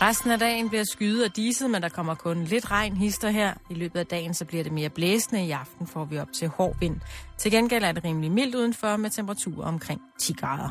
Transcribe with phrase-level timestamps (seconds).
[0.00, 3.54] Resten af dagen bliver skyet og diset, men der kommer kun lidt regn hister her.
[3.70, 5.46] I løbet af dagen så bliver det mere blæsende.
[5.46, 6.96] I aften får vi op til hård vind.
[7.38, 10.70] Til gengæld er det rimelig mildt udenfor med temperaturer omkring 10 grader.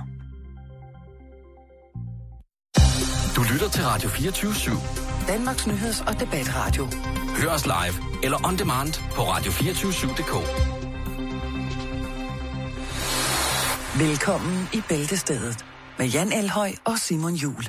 [3.35, 5.28] Du lytter til Radio 24 /7.
[5.28, 6.85] Danmarks nyheds- og debatradio.
[7.42, 10.33] Hør os live eller on demand på radio247.dk.
[13.99, 15.65] Velkommen i Bæltestedet
[15.97, 17.63] med Jan Elhøj og Simon Jul.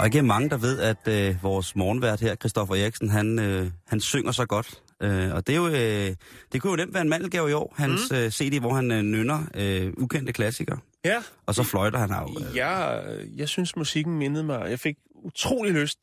[0.00, 4.00] Er ikke mange, der ved, at øh, vores morgenvært her, Christoffer Eriksen, han, øh, han
[4.00, 4.82] synger så godt.
[5.02, 6.16] Øh, og det, er jo, øh,
[6.52, 8.16] det kunne jo nemt være en mandelgave i år, hans mm.
[8.16, 10.78] øh, CD, hvor han øh, nynner øh, ukendte klassikere.
[11.04, 12.26] Ja, Og så fløjter han af.
[12.50, 13.04] Øh, jeg,
[13.36, 14.70] jeg synes, musikken mindede mig.
[14.70, 15.98] Jeg fik utrolig lyst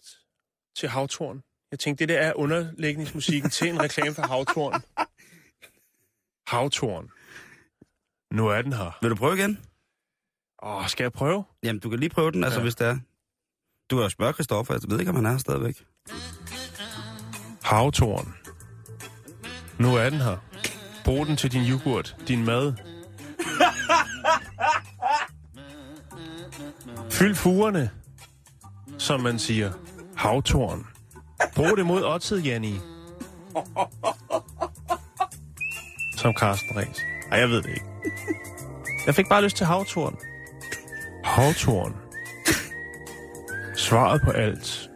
[0.77, 1.41] til Havtorn.
[1.71, 4.81] Jeg tænkte, det der er underlægningsmusikken til en reklame for Havtorn.
[6.47, 7.09] Havtorn.
[8.33, 8.97] Nu er den her.
[9.01, 9.59] Vil du prøve igen?
[10.63, 11.43] Åh, skal jeg prøve?
[11.63, 12.63] Jamen, du kan lige prøve den, altså Ja.
[12.63, 12.97] hvis det er.
[13.89, 15.85] Du har spørget Christoffer, jeg ved ikke, om han er stadigvæk.
[17.63, 18.33] Havtorn.
[19.79, 20.37] Nu er den her.
[21.05, 22.73] Brug den til din yoghurt, din mad.
[27.11, 27.89] Fyld fugerne,
[28.97, 29.71] som man siger.
[30.15, 30.87] Havtorn.
[31.55, 32.79] Brug det mod oddset, Janni.
[36.17, 36.99] Som Carsten Ræs.
[37.31, 37.85] Ej, jeg ved det ikke.
[39.05, 40.17] Jeg fik bare lyst til havtorn.
[41.23, 42.06] Havtorn.
[43.87, 44.89] Svaret på alt.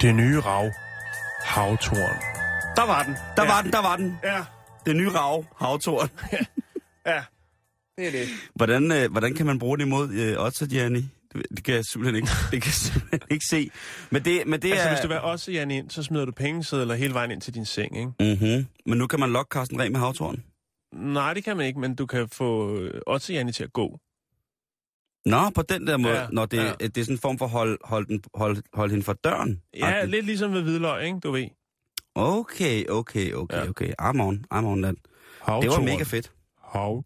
[0.00, 0.70] Det nye rav.
[1.44, 2.16] Havtorn.
[2.76, 3.14] Der var den.
[3.36, 3.52] Der ja.
[3.54, 4.18] var den, der var den.
[4.24, 4.44] Ja,
[4.86, 6.08] Det nye rav, havtorn.
[7.06, 7.22] ja.
[7.98, 8.28] Det er det.
[8.54, 11.04] hvordan, øh, hvordan kan man bruge det imod øh, Otto, Gianni?
[11.56, 13.70] Det, kan jeg simpelthen ikke, det kan jeg simpelthen ikke se.
[14.10, 14.92] Men det, men det Altså, er...
[14.92, 17.64] hvis du vil også, Jan, ind, så smider du pengesedler hele vejen ind til din
[17.64, 18.12] seng, ikke?
[18.20, 18.66] Mm-hmm.
[18.86, 20.42] Men nu kan man lokke Carsten Reh med havtorn.
[20.94, 23.98] Nej, det kan man ikke, men du kan få øh, også Janni til at gå.
[25.26, 26.72] Nå, på den der måde, Ja, når det, ja.
[26.80, 29.60] det er sådan en form for hold, hold, den, hold, hold hende for døren.
[29.76, 30.10] Ja, Agtigt.
[30.10, 31.18] lidt ligesom ved hvidløg, ikke?
[31.20, 31.46] Du ved.
[32.14, 33.68] Okay, okay, okay, Ja.
[33.68, 33.92] okay.
[34.02, 34.94] I'm on, I'm on that.
[35.42, 35.62] Havtorn.
[35.62, 36.32] Det var mega fedt.
[36.72, 37.04] Hav.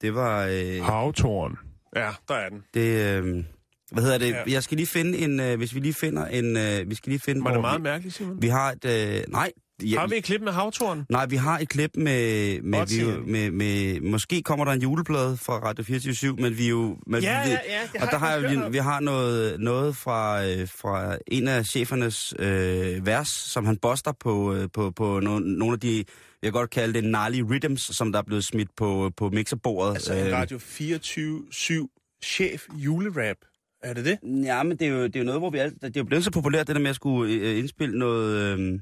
[0.00, 0.46] Det var...
[0.50, 1.58] Øh, Havtorn.
[1.96, 2.62] Ja, der er den.
[2.74, 3.44] det, øh,
[3.92, 4.30] hvad hedder det?
[4.30, 4.42] Ja.
[4.46, 5.40] Jeg skal lige finde en...
[5.40, 6.56] Øh, hvis vi lige finder en...
[6.56, 7.44] Øh, vi skal lige finde...
[7.44, 8.42] Var det meget vi, mærkeligt, Simon?
[8.42, 8.84] vi har et...
[9.18, 9.52] Øh, nej.
[9.82, 11.06] Ja, Har vi et klip med havtorn?
[11.10, 13.32] Nej, vi har et klip med, med, vi, Simon.
[13.32, 16.96] med, med, måske kommer der en juleplade fra Radio 24 men vi jo...
[17.06, 19.96] Men Ja, vi, ja, ja, og der jeg har hørt vi, vi har noget, noget
[19.96, 25.20] fra, øh, fra en af chefernes øh, vers, som han boster på, øh, på, på
[25.20, 26.04] no, nogle af de, jeg
[26.42, 29.94] kan godt kalde det gnarly rhythms, som der er blevet smidt på, på mixerbordet.
[29.94, 33.36] Altså en Øh, Radio 24-7 chef julerap.
[33.82, 34.18] Er det det?
[34.44, 36.04] Ja, men det er jo, det er jo noget, hvor vi alt, det er jo
[36.04, 38.80] blevet så populært, det der med at skulle indspille noget, øh,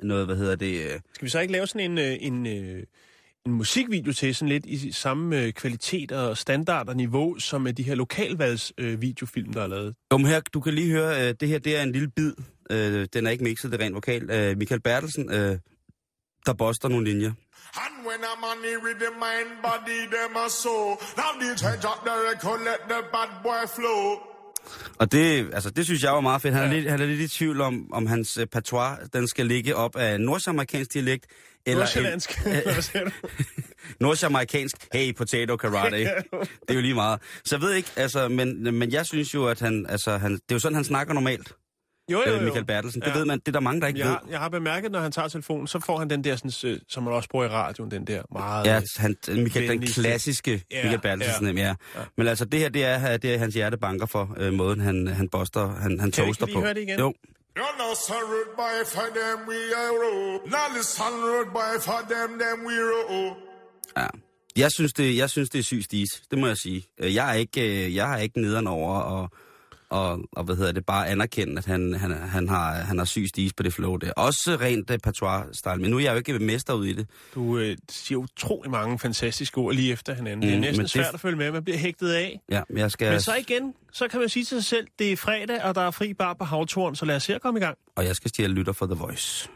[0.00, 0.84] noget, hvad hedder det...
[0.84, 2.82] Øh, Skal vi så ikke lave sådan en, øh, en, øh,
[3.46, 7.72] en musikvideo til, sådan lidt i samme øh, kvalitet og standard og niveau, som øh,
[7.72, 9.94] de her lokalvalgs øh, videofilm, der er lavet?
[10.10, 12.32] Kom her, du kan lige høre, øh, det her det er en lille bid.
[12.70, 14.30] Øh, den er ikke mixet, det er rent vokal.
[14.30, 15.58] Øh, Michael Bertelsen, øh,
[16.46, 17.32] der boster nogle linjer.
[17.74, 20.98] And when man he with the mind, body, them a soul.
[21.16, 24.31] Now DJ drop the record, let the bad boy flow.
[24.98, 26.54] Og det, altså, det synes jeg var meget fedt.
[26.54, 26.74] Han er, Ja.
[26.74, 29.96] lidt, han er lidt i tvivl om, om hans øh, patois, den skal ligge op
[29.96, 31.26] af nordamerikansk dialekt,
[31.66, 32.40] eller Nordsjællandsk.
[34.00, 35.96] Nordamerikansk, hey, potato karate.
[35.98, 36.14] det
[36.68, 37.20] er jo lige meget.
[37.44, 40.40] Så jeg ved ikke, altså, men, men jeg synes jo, at han, altså, han, det
[40.50, 41.52] er jo sådan, han snakker normalt,
[42.10, 42.44] Jo, jo, øh, jo.
[42.44, 43.00] Michael Bertelsen.
[43.02, 43.16] Det Ja.
[43.18, 44.12] ved man, det er der mange, der ikke Jeg, ved.
[44.14, 46.78] har- jeg har bemærket, når han tager telefonen, så får han den der, sådan, øh,
[46.88, 48.66] som man også bruger i radioen, den der meget...
[48.66, 51.66] Ja, han, Michael, den klassiske Ja, Michael Bertelsen, ja.
[51.68, 51.74] ja.
[52.16, 55.28] Men altså, det her, det er, det er hans hjertebanker for øh, måden, han, han
[55.28, 56.60] boster, han, han Kan vi toaster ikke lige på.
[56.60, 56.98] høre det igen?
[56.98, 57.14] Jo.
[57.56, 59.54] For them we
[61.80, 63.34] for them, them we.
[63.96, 64.06] Ja.
[64.56, 66.08] Jeg synes, det, jeg synes, det er sygt stis.
[66.30, 66.84] Det må jeg sige.
[67.00, 69.30] Øh, Jeg er ikke, øh, jeg har ikke nederen over og,
[69.92, 73.26] og, og, hvad hedder det, bare anerkende, at han, han, han, har, han har syg
[73.28, 74.12] stis på det flow der.
[74.12, 77.06] Også rent uh, patois-style, men nu er jeg jo ikke mester ud i det.
[77.34, 80.36] Du øh, siger utrolig mange fantastiske ord lige efter hinanden.
[80.40, 81.52] Mm, det er Mm, næsten det- svært at følge med.
[81.52, 82.40] Man bliver hægtet af.
[82.50, 85.12] Ja, men jeg skal, Men så igen, så kan man sige til sig selv, det
[85.12, 87.60] er fredag, og der er fri bar på Havtorn, så lad os se at komme
[87.60, 87.76] i gang.
[87.96, 89.48] og jeg skal stjæle lytter for The Voice.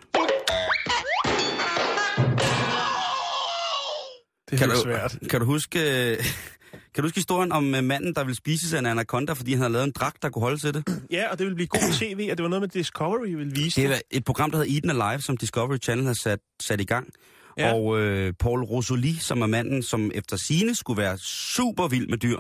[4.51, 5.19] Det er Kan du, svært.
[5.31, 6.19] kan du huske, øh,
[6.97, 9.61] Kan du huske historien om uh, manden, der ville spises af en anaconda, fordi han
[9.61, 10.85] havde lavet en dragt, der kunne holde til det?
[11.11, 13.83] Ja, og det ville blive god tv, og det var noget med Discovery ville vise
[13.83, 16.85] Det er et program, der hedder Eden Alive, som Discovery Channel har sat, sat i
[16.85, 17.13] gang.
[17.59, 17.73] Ja.
[17.73, 22.19] Og øh, Paul Rosoli, som er manden, som efter sine skulle være super vild med
[22.19, 22.39] dyr,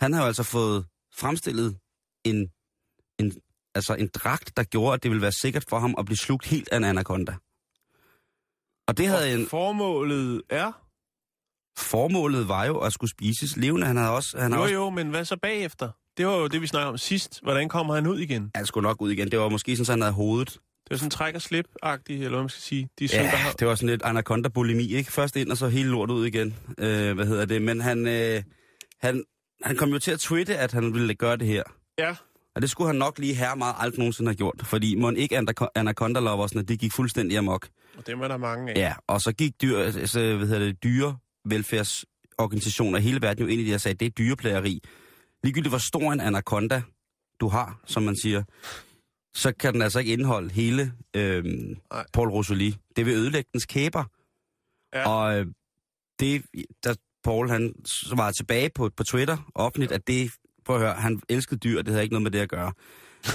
[0.00, 0.84] han har jo altså fået
[1.16, 1.76] fremstillet
[2.24, 2.48] en,
[3.18, 3.32] en,
[3.74, 6.46] altså en dragt, der gjorde, at det ville være sikkert for ham at blive slugt
[6.46, 7.34] helt af en anaconda.
[8.88, 9.46] Og det havde en...
[9.46, 10.89] Formålet er?
[11.80, 13.86] Formålet var jo at skulle spises levende.
[13.86, 14.38] Han havde også...
[14.40, 15.88] Han har Jo også, jo, men hvad så bagefter?
[16.16, 17.40] Det var jo det, vi snakkede om sidst.
[17.42, 18.50] Hvordan kommer han ud igen?
[18.54, 19.30] Han skulle nok ud igen.
[19.30, 20.52] Det var måske sådan, at han havde hovedet.
[20.52, 22.88] Det var sådan træk og slip-agtigt, eller hvad man skal sige.
[22.98, 23.52] De Ja, der har...
[23.52, 25.12] det var sådan lidt anaconda-bulimi, ikke?
[25.12, 26.56] Først ind, og så hele lortet ud igen.
[26.78, 27.62] Øh, hvad hedder det?
[27.62, 28.42] Men han, øh,
[29.00, 29.24] han,
[29.62, 31.62] han kom jo til at twitte, at han ville gøre det her.
[31.98, 32.14] Ja,
[32.54, 34.60] Og det skulle han nok lige her meget aldrig nogensinde have gjort.
[34.62, 35.38] Fordi må ikke
[35.74, 37.68] anaconda loversne det gik fuldstændig amok.
[37.98, 38.76] og dem er der mange af.
[38.76, 40.82] Ja, og så gik dyr, altså, hvad hedder det,
[41.46, 44.80] dyrevelfærdsorganisationer i hele verden jo ind i det og sagde, det er dyreplageri.
[45.44, 46.82] Ligegyldigt hvor stor en anaconda
[47.40, 48.42] du har, som man siger,
[49.34, 52.04] så kan den altså ikke indeholde hele Nej.
[52.12, 52.76] Paul Rosoli.
[52.96, 54.04] Det vil ødelægge dens kæber.
[54.94, 55.08] Ja.
[55.08, 55.46] Og øh,
[56.20, 56.42] det,
[56.84, 56.94] der
[57.24, 57.74] Paul han
[58.16, 60.30] var tilbage på, på Twitter offentligt, at det,
[60.64, 62.72] prøv at høre, han elskede dyr, det havde ikke noget med det at gøre.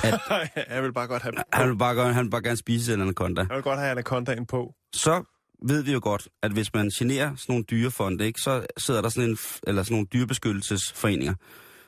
[0.74, 3.02] jeg vil bare godt have, Han vil bare, gøre- han vil bare gerne spise en
[3.02, 3.42] anaconda.
[3.50, 4.74] jeg vil godt have anacondaen på.
[4.96, 5.24] så
[5.68, 9.10] ved vi jo godt, at hvis man generer sådan nogle dyrefonde, ikke, så sidder der
[9.10, 9.38] sådan en,
[9.68, 11.34] eller sådan nogle dyrebeskyttelsesforeninger,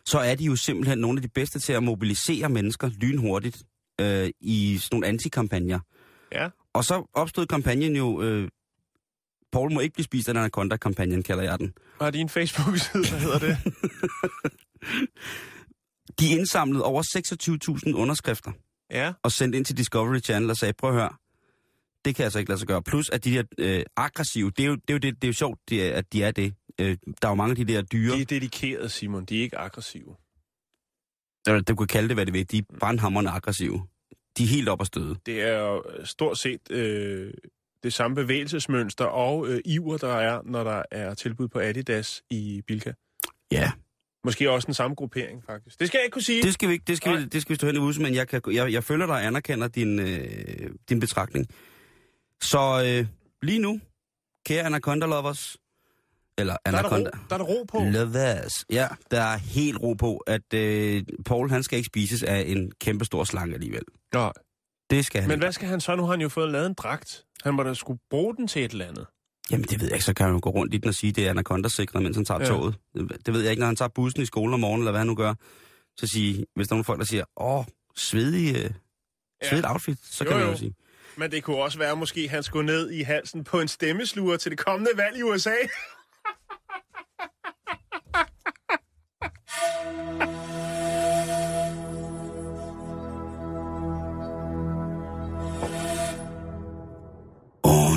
[0.06, 3.64] så er de jo simpelthen nogle af de bedste til at mobilisere mennesker lynhurtigt
[4.02, 5.80] øh, i sådan nogle antikampagner.
[6.32, 6.50] Ja.
[6.74, 8.50] Og så opstod kampagnen jo, øh,
[9.52, 11.74] Paul må ikke blive spist af en anaconda-kampagnen, kalder jeg den.
[12.00, 13.58] Og din Facebook-side, hvad hedder det?
[16.20, 17.04] De indsamlede over
[17.90, 18.52] 26.000 underskrifter
[18.92, 19.14] Ja.
[19.24, 21.10] og sendte ind til Discovery Channel og sagde, prøv at høre,
[22.08, 22.84] det kan altså ikke lade sig gøre.
[22.84, 25.28] Plus at de der øh, aggressive, det er, jo, det, er jo det, det er
[25.28, 26.54] jo sjovt, det er, at de er det.
[26.80, 29.26] Øh, der er jo mange af de der dyre, De er dedikerede, Simon.
[29.26, 30.16] De er ikke aggressive.
[31.48, 33.88] eller du kan kalde det, hvad det vil, de er brandhammerende aggressive.
[34.38, 35.16] De er helt op at støde.
[35.26, 37.34] Det er jo stort set øh,
[37.84, 42.62] det samme bevægelsesmønster og øh, iver, der er, når der er tilbud på Adidas i
[42.68, 42.92] Bilka.
[43.52, 43.72] Ja,
[44.26, 45.80] Måske også den samme gruppering, faktisk.
[45.80, 46.44] Det skal jeg ikke kunne sige.
[46.44, 47.20] det skal vi, ikke- det skal Nej.
[47.22, 49.16] vi, det skal vi stå hen i huset, men jeg, kan, jeg, jeg føler dig
[49.16, 51.48] og anerkender din, øh, din betragtning.
[52.42, 53.08] Så øh,
[53.42, 53.80] lige nu,
[54.46, 55.58] kære Anaconda Lovers,
[56.38, 57.80] eller der, er der, Anaconda ro, der er der ro på.
[57.80, 62.44] Lovers, ja, der er helt ro på, at øh, Paul han skal ikke spises af
[62.48, 63.84] en kæmpe stor slange alligevel.
[64.14, 64.32] Nå,
[64.90, 65.96] Det skal han men hvad skal han så?
[65.96, 67.26] Nu har han jo fået lavet en dragt.
[67.44, 69.06] Han må da skulle bruge den til et eller andet.
[69.52, 70.06] Jamen, det ved jeg ikke.
[70.06, 72.26] Så kan han jo gå rundt i den og sige, det er anaconda-sikret, mens han
[72.26, 72.46] tager Ja.
[72.46, 72.52] ja.
[72.52, 72.76] toget.
[73.26, 75.08] Det ved jeg ikke, når han tager bussen i skole om morgenen, eller hvad han
[75.08, 75.34] nu gør.
[75.98, 78.72] Så sige, hvis der er nogle folk, der siger, åh, svedig, øh,
[79.50, 80.52] svedigt outfit, så Jo, kan man jo.
[80.52, 80.74] jo sige.
[81.18, 84.38] Men det kunne også være, at måske han skulle ned i halsen på en stemmesluger
[84.38, 85.56] til det kommende valg i USA.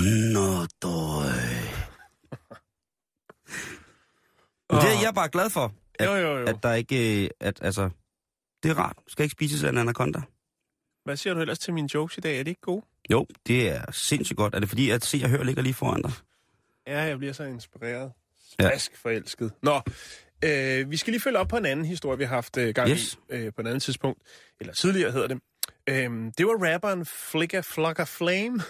[0.01, 1.41] Underdøj.
[4.71, 6.47] Men det er jeg bare glad for, at, Jo, jo, jo.
[6.47, 7.91] at der ikke, øh, at altså,
[8.63, 8.97] det er rart.
[9.09, 10.21] Skal ikke spises af en anaconda.
[11.05, 12.39] Hvad siger du ellers til mine jokes i dag?
[12.39, 12.83] Er de ikke gode?
[13.11, 14.55] Jo, det er sindssygt godt.
[14.55, 16.13] Er det fordi, at se og hør ligger lige foran dig?
[16.87, 18.13] Ja, jeg bliver så inspireret.
[18.61, 18.69] Ja.
[18.69, 19.53] Smask forelsket.
[19.63, 19.81] Nå,
[20.45, 22.91] øh, vi skal lige følge op på en anden historie, vi har haft øh, gang
[22.91, 23.15] Yes.
[23.31, 24.23] i øh, på et andet tidspunkt.
[24.61, 25.39] Eller tidligere hedder det.
[25.89, 28.61] Øhm, det var rapperen Flicka Flocka Flame,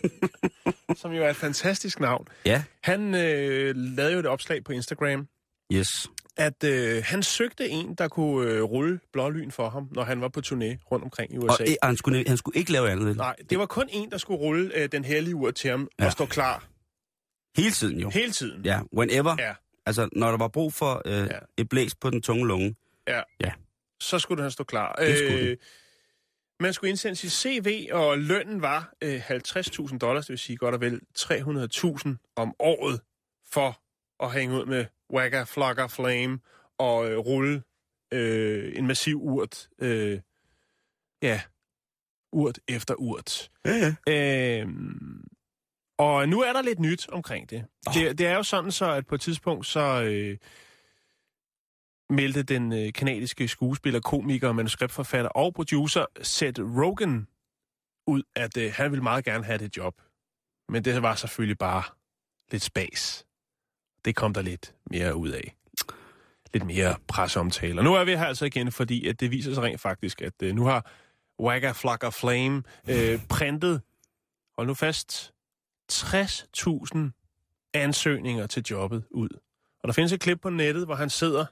[1.00, 2.26] som jo er et fantastisk navn.
[2.44, 2.62] Ja.
[2.82, 5.28] Han øh, lavede jo et opslag på Instagram,
[5.72, 6.06] Yes.
[6.40, 10.28] At øh, han søgte en, der kunne øh, rulle blålyn for ham, når han var
[10.28, 11.62] på turné rundt omkring i USA.
[11.62, 13.16] Og, øh, han, skulle, han skulle ikke lave andet.
[13.16, 16.04] Nej, det var kun en, der skulle rulle øh, den hellige ur til ham ja.
[16.04, 16.06] Ja.
[16.06, 16.64] og stå klar
[17.56, 18.10] Hele tiden jo.
[18.10, 18.64] hele tiden.
[18.64, 19.36] Ja, whenever.
[19.38, 19.54] Ja.
[19.86, 21.22] Altså, når der var brug for øh, Ja.
[21.22, 21.38] ja.
[21.56, 22.76] et blæs på den tunge lunge.
[24.00, 24.92] så skulle han stå klar.
[24.94, 25.56] Det skulle øh,
[26.60, 30.74] man skulle indsende sit CV, og lønnen var øh, 50.000 dollars, det vil sige godt
[30.74, 33.00] og vel 300.000 om året,
[33.52, 33.80] for
[34.24, 36.40] at hænge ud med Wagga Flogger Flame
[36.78, 37.62] og øh, rulle
[38.12, 39.68] øh, en massiv urt.
[39.78, 40.20] Øh,
[41.22, 41.40] ja,
[42.32, 43.50] urt efter urt.
[43.64, 44.60] Ja, ja.
[44.62, 44.68] Øh,
[45.98, 47.64] og nu er der lidt nyt omkring det.
[47.88, 47.94] Åh.
[47.94, 50.38] Det, det er jo sådan så, at på et tidspunkt så øh,
[52.10, 57.28] meldte den øh, kanadiske skuespiller, komiker, manuskriptforfatter og producer Seth Rogen
[58.06, 60.02] ud, at øh, han ville meget gerne have det job.
[60.68, 61.82] Men det var selvfølgelig bare
[62.50, 63.26] lidt spas.
[64.04, 65.56] Det kom der lidt mere ud af.
[66.52, 67.82] Lidt mere presseomtaler.
[67.82, 70.54] Nu er vi her altså igen, fordi at det viser sig rent faktisk, at øh,
[70.54, 70.90] nu har
[71.40, 73.82] Wagga Flocka Flame øh, printet,
[74.56, 75.32] hold nu fast,
[75.92, 76.98] 60.000
[77.74, 79.28] ansøgninger til jobbet ud.
[79.82, 81.44] Og der findes et klip på nettet, hvor han sidder,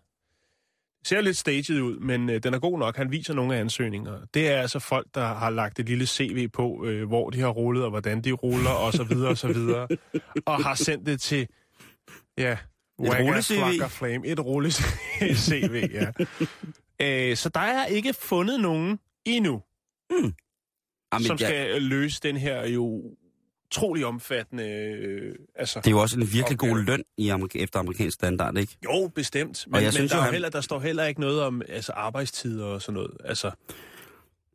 [1.04, 2.96] ser lidt staged ud, men øh, den er god nok.
[2.96, 4.20] Han viser nogle af ansøgninger.
[4.34, 7.48] Det er altså folk, der har lagt et lille CV på, øh, hvor de har
[7.48, 9.88] rullet, og hvordan de ruller, og så videre, og så videre.
[10.46, 11.48] Og har sendt det til,
[12.38, 12.56] ja,
[13.00, 13.88] Wagga rulle-CV.
[13.88, 14.26] Flame.
[14.26, 14.70] Et rulle
[15.34, 16.06] CV, ja.
[17.30, 19.62] øh, så der er ikke fundet nogen endnu,
[21.12, 23.02] Jamen, som ja, skal øh, løse den her jo
[23.66, 24.64] utrolig omfattende...
[24.68, 28.56] Øh, altså, det er jo også en virkelig god løn i amerika- efter amerikansk standard,
[28.58, 28.76] ikke?
[28.84, 29.64] Jo, bestemt.
[29.66, 31.92] Men, jeg men synes der, jo, han- heller, der står heller ikke noget om altså,
[31.92, 33.16] arbejdstider og sådan noget.
[33.24, 33.50] Altså,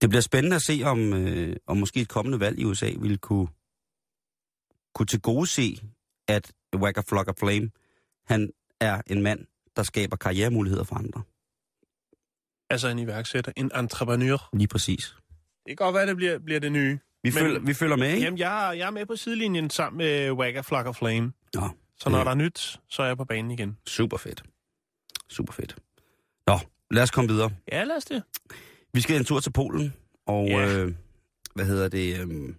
[0.01, 3.17] Det bliver spændende at se, om, øh, om måske et kommende valg i USA vil
[3.17, 3.47] kunne,
[4.95, 5.77] kunne til gode se,
[6.27, 7.71] at Wagga Flocka Flame,
[8.27, 8.49] han
[8.79, 11.21] er en mand, der skaber karrieremuligheder for andre.
[12.69, 14.49] altså en iværksætter, en entreprenør.
[14.53, 15.15] Lige præcis.
[15.65, 16.91] Det kan godt være, det bliver, bliver det nye.
[17.23, 18.21] Vi, Men- følger, vi følger med, ikke?
[18.23, 21.33] Jamen, jeg, er- jeg er med på sidelinjen sammen med Wagga Flock of Flame.
[21.53, 22.23] Nå, Så når Ja.
[22.23, 23.77] der er nyt, så er jeg på banen igen.
[23.87, 24.43] super fedt.
[25.29, 25.75] Super fedt.
[26.47, 26.59] Nå,
[26.91, 27.51] lad os komme videre.
[27.71, 28.23] Ja, lad os det.
[28.93, 29.93] Vi skal en tur til Polen,
[30.25, 30.77] og Ja.
[30.79, 30.95] øh,
[31.55, 32.19] hvad hedder det?
[32.19, 32.55] Øh,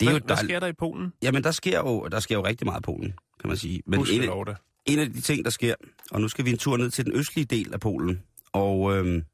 [0.00, 0.50] det er Hvad, jo hvad dejligt.
[0.50, 1.12] sker der i Polen?
[1.22, 3.82] Jamen, der sker, jo, der sker jo rigtig meget i Polen, kan man sige.
[3.86, 4.56] Men Husk en, af- det.
[4.86, 5.74] en af de ting, der sker,
[6.10, 9.24] og nu skal vi en tur ned til den østlige del af Polen, og øhm,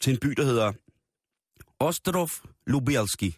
[0.00, 0.72] til en by, der hedder
[1.78, 2.28] Ostrov
[2.66, 3.36] Lubielski.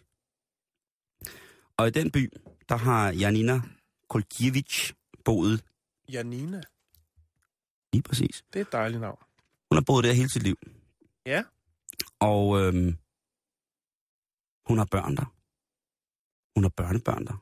[1.77, 2.31] Og i den by,
[2.69, 3.61] der har Janina
[4.09, 4.91] Kolkiewicz
[5.25, 5.63] boet
[6.09, 6.61] Janina.
[7.93, 8.43] lige præcis.
[8.53, 9.17] Det er et dejligt navn.
[9.71, 10.55] Hun har boet der hele sit liv.
[11.25, 11.43] Ja.
[12.19, 12.97] Og øhm,
[14.65, 15.33] hun har børn der.
[16.55, 17.37] Hun har børnebørn der.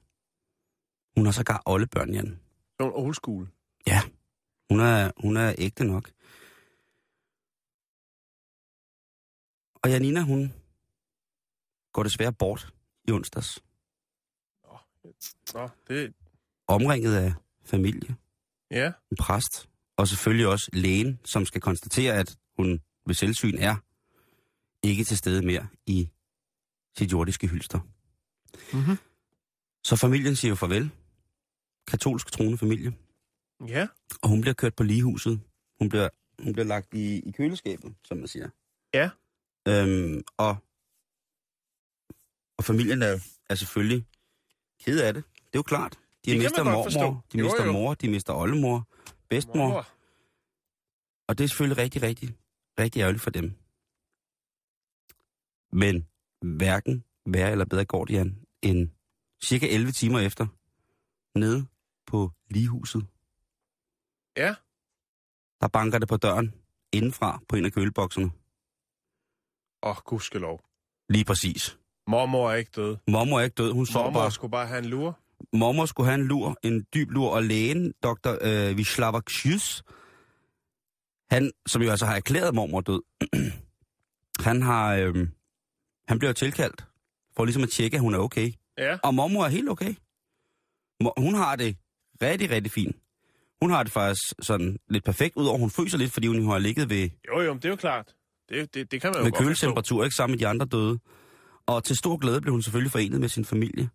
[1.19, 2.39] Hun har sågar oldebørn, Jan.
[2.79, 3.49] Nogle old school.
[4.69, 6.11] Hun er, hun er ægte nok.
[9.83, 10.53] Og Janina, hun
[11.93, 12.73] går desværre bort
[13.07, 13.63] i onsdags.
[15.53, 16.13] Nå, det...
[16.67, 17.33] Omringet af
[17.65, 18.15] familie,
[18.71, 18.91] Ja.
[19.11, 23.75] en præst, og selvfølgelig også lægen, som skal konstatere, at hun ved selvsyn er
[24.83, 26.09] ikke til stede mere i
[26.97, 27.79] sit jordiske hylster.
[28.73, 28.97] Mm-hmm.
[29.83, 30.91] Så familien siger jo farvel.
[31.87, 32.93] Katolsk troende familie.
[33.67, 33.87] Ja.
[34.21, 35.41] Og hun bliver kørt på ligehuset.
[35.79, 36.09] Hun bliver,
[36.43, 38.49] hun bliver lagt i, i køleskabet, som man siger.
[38.93, 39.09] Ja.
[39.67, 40.55] Øhm, og,
[42.57, 44.05] og familien er, er selvfølgelig
[44.79, 45.23] ked af det.
[45.35, 45.99] Det er jo klart.
[46.25, 47.17] De Det mister mormor, forstå.
[47.33, 47.71] de Jo, mister jo.
[47.71, 48.87] mor, de mister oldemor,
[49.29, 49.67] bedstemor.
[49.67, 49.87] Mormor.
[51.27, 52.35] Og det er selvfølgelig rigtig, rigtig,
[52.79, 53.53] rigtig ærgerligt for dem.
[55.71, 56.07] Men
[56.57, 58.89] hverken værre eller bedre går det, Jan, end
[59.43, 60.47] cirka 11 timer efter,
[61.35, 61.65] nede
[62.07, 63.05] på ligehuset.
[64.37, 64.55] Ja.
[65.61, 66.53] Der banker det på døren
[66.93, 68.31] indenfra på en af kølebokserne.
[69.83, 70.61] Åh, oh, gudskelov.
[71.09, 71.77] Lige præcis.
[72.07, 72.97] Mormor er ikke død.
[73.07, 74.31] Mormor er ikke død, hun sover Mormor bare.
[74.31, 75.19] skulle bare have en lur.
[75.53, 78.29] Mormor skulle have en lur, en dyb lur, og lægen, dr.
[78.41, 79.83] Øh, Wisława Kjus,
[81.31, 83.01] han, som jo altså har erklæret mormor død,
[84.47, 85.27] han har, øh,
[86.07, 86.85] han bliver tilkaldt
[87.35, 88.51] for ligesom at tjekke, at hun er okay.
[88.77, 88.97] Ja.
[89.03, 89.95] Og mormor er helt okay.
[91.17, 91.77] Hun har det
[92.21, 92.95] rigtig, rigtig fint.
[93.61, 96.89] Hun har det faktisk sådan lidt perfekt, udover hun fryser lidt, fordi hun har ligget
[96.89, 98.15] ved, Jo, jo, det er jo klart.
[98.49, 100.99] Det, det, det kan man jo med køletemperatur, ikke sammen med de andre døde.
[101.65, 103.89] Og til stor glæde blev hun selvfølgelig forenet med sin familie.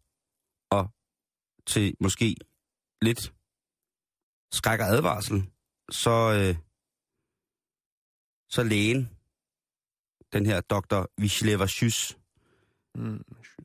[0.70, 0.90] Og
[1.66, 2.36] til måske
[3.02, 3.32] lidt
[4.52, 5.50] skræk og advarsel,
[5.90, 6.56] så, øh,
[8.48, 9.10] så lægen,
[10.32, 12.18] den her doktor Wisława Schys.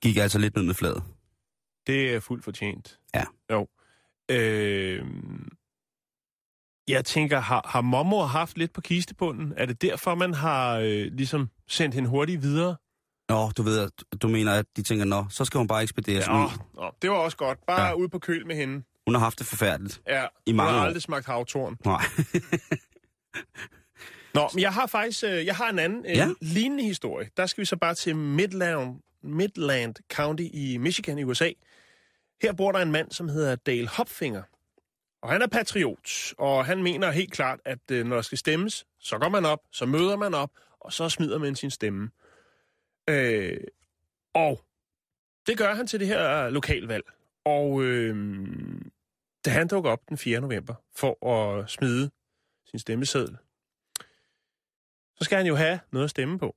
[0.01, 1.03] Gik altså lidt ned med fladet.
[1.87, 2.99] Det er fuldt fortjent.
[3.15, 3.23] Ja.
[3.51, 3.67] Jo.
[4.31, 5.05] Øh,
[6.87, 9.53] jeg tænker, har, har mormor haft lidt på kistebunden?
[9.57, 12.75] Er det derfor, man har øh, ligesom sendt hende hurtigt videre?
[13.29, 16.27] Nå, du ved, at- du mener, at de tænker, nå, så skal hun bare ekspederes
[16.27, 16.49] Ja, ud.
[16.73, 17.59] nå, det var også godt.
[17.67, 17.93] Bare Ja.
[17.93, 18.83] ud på køl med hende.
[19.07, 20.01] Hun har haft det forfærdeligt.
[20.07, 20.83] Ja, I hun mange har år.
[20.85, 21.77] aldrig smagt havtorn.
[21.85, 22.01] Nej.
[24.33, 26.25] Nå, men jeg har faktisk øh, jeg har en anden øh, Ja.
[26.27, 26.33] ja.
[26.41, 27.29] lignende historie.
[27.37, 31.51] Der skal vi så bare til Midland, Midland County i Michigan i USA.
[32.41, 34.43] Her bor der en mand, som hedder Dale Hopfinger.
[35.21, 38.85] Og han er patriot, og han mener helt klart, at øh, når der skal stemmes,
[38.99, 42.09] så går man op, så møder man op, og så smider man sin stemme.
[43.09, 43.57] Øh,
[44.33, 44.65] og
[45.47, 47.03] det gør han til det her lokalvalg.
[47.45, 48.15] Og øh,
[49.45, 50.41] da han dukker op den 4.
[50.41, 52.11] november for at smide
[52.65, 53.37] sin stemmeseddel,
[55.15, 56.55] så skal han jo have noget at stemme på.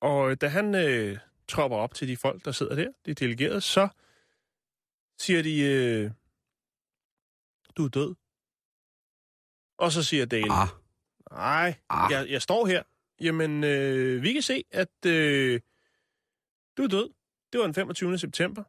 [0.00, 3.60] Og øh, da han øh, tropper op til de folk, der sidder der, de delegerede,
[3.60, 3.88] så
[5.18, 6.10] siger de, øh,
[7.76, 8.14] du er død.
[9.78, 10.68] Og så siger Dale, Ah,
[11.30, 12.12] nej, Ah.
[12.12, 12.82] jeg, jeg står her.
[13.20, 15.60] Jamen, øh, vi kan se, at øh,
[16.76, 17.10] du er død.
[17.52, 18.18] Det var den 25.
[18.18, 18.62] september.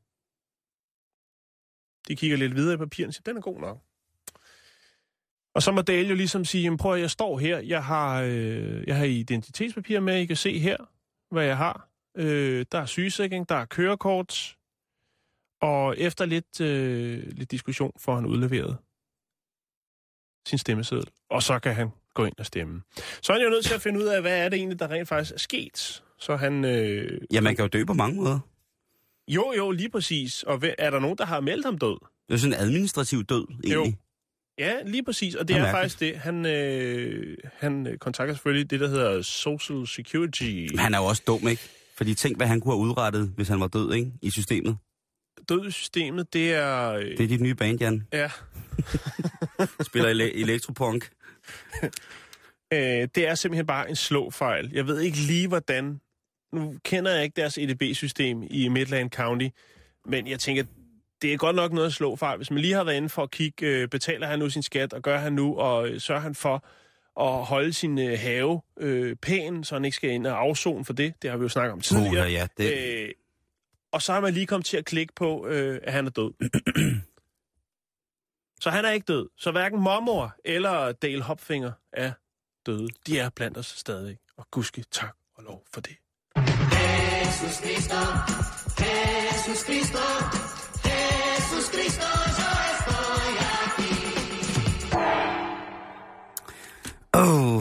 [2.08, 3.78] De kigger lidt videre i papirerne og siger, den er god nok.
[5.54, 8.22] Og så må Dale jo ligesom sige, jamen prøv at jeg står her, jeg har,
[8.22, 10.78] øh, jeg har identitetspapir med, I kan se her,
[11.32, 11.89] hvad jeg har.
[12.18, 14.56] Øh, der er sygesikring, der er kørekort,
[15.62, 18.78] og efter lidt, øh, lidt diskussion får han udleveret
[20.48, 22.82] sin stemmeseddel, og så kan han gå ind og stemme.
[23.22, 24.88] Så er han jo nødt til at finde ud af, hvad er det egentlig, der
[24.92, 26.04] rent faktisk er sket.
[26.20, 26.66] Så han...
[26.66, 28.40] Øh, Ja, man kan jo dø på mange måder.
[29.28, 30.44] jo, jo, lige præcis.
[30.44, 31.98] Og er der nogen, der har meldt ham død?
[32.28, 33.98] Det er sådan en administrativ død, egentlig.
[34.58, 35.36] Ja, lige præcis.
[35.36, 36.18] Og det er er faktisk det.
[36.18, 40.44] Han, øh, han kontakter selvfølgelig det, der hedder Social Security.
[40.70, 41.70] Men han er jo også dum, ikke?
[42.00, 44.12] Fordi tænk, hvad han kunne have udrettet, hvis han var død, ikke?
[44.22, 44.78] I systemet.
[45.50, 46.92] Død i systemet, det er...
[46.92, 48.08] Øh, Det er dit nye band, Jan.
[48.14, 48.30] ja,
[49.90, 51.10] Spiller ele- elektropunk.
[52.74, 54.70] øh, det er simpelthen bare en slåfejl.
[54.74, 56.02] Jeg ved ikke lige, hvordan...
[56.54, 59.48] Nu kender jeg ikke deres EDB-system i Midland County,
[60.06, 60.64] men jeg tænker,
[61.22, 62.38] det er godt nok noget at slå fejl.
[62.38, 64.94] Hvis man lige har været inde for at kigge, øh, betaler han nu sin skat,
[64.94, 66.66] og gør han nu, og øh, sørger han for
[67.20, 70.94] at holde sin øh, have øh, pæn, så han ikke skal ind og afzone for
[70.94, 71.14] det.
[71.22, 72.26] Det har vi jo snakket om tidligere.
[72.26, 73.10] Uh, ja, det, Øh,
[73.92, 76.32] og så har man lige kommet til at klikke på, øh, at han er død.
[78.64, 79.30] så han er ikke død.
[79.38, 82.12] Så hverken mormor eller Dale Hopfinger er
[82.66, 82.88] døde.
[83.08, 84.18] De er blandt os stadig.
[84.38, 85.96] Og gudske tak og lov for det.
[92.02, 92.29] oh,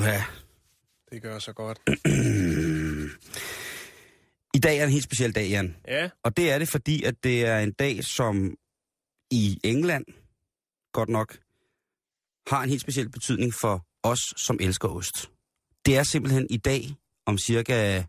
[0.02, 0.25] ja.
[1.11, 1.78] Det gør så godt.
[4.55, 5.76] I dag er en helt speciel dag, Jan.
[5.88, 8.57] Ja, Og det er det, fordi at det er en dag, som
[9.31, 10.05] i England,
[10.93, 11.38] godt nok,
[12.47, 15.31] har en helt speciel betydning for os, som elsker ost.
[15.87, 16.95] Det er simpelthen i dag,
[17.26, 18.05] om cirka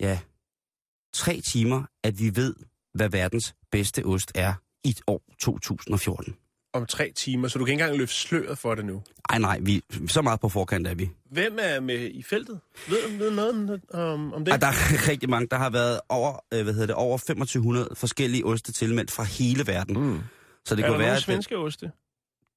[0.00, 0.20] ja,
[1.14, 2.54] tre timer, at vi ved,
[2.94, 4.54] hvad verdens bedste ost er
[4.84, 6.36] i år 2014.
[6.74, 9.02] om tre timer, så du kan ikke engang løfte sløret for det nu.
[9.30, 11.10] Ej nej, vi, så meget på forkant er vi.
[11.30, 12.60] Hvem er med i feltet?
[12.88, 14.52] Ved du noget om, om det?
[14.52, 15.48] Ej, der er rigtig mange.
[15.50, 19.66] Der har været over, øh, hvad hedder det, over 2500 forskellige oste tilmeldt fra hele
[19.66, 20.00] verden.
[20.00, 20.20] Mm.
[20.64, 21.90] Så det er kunne der være, svenske oste?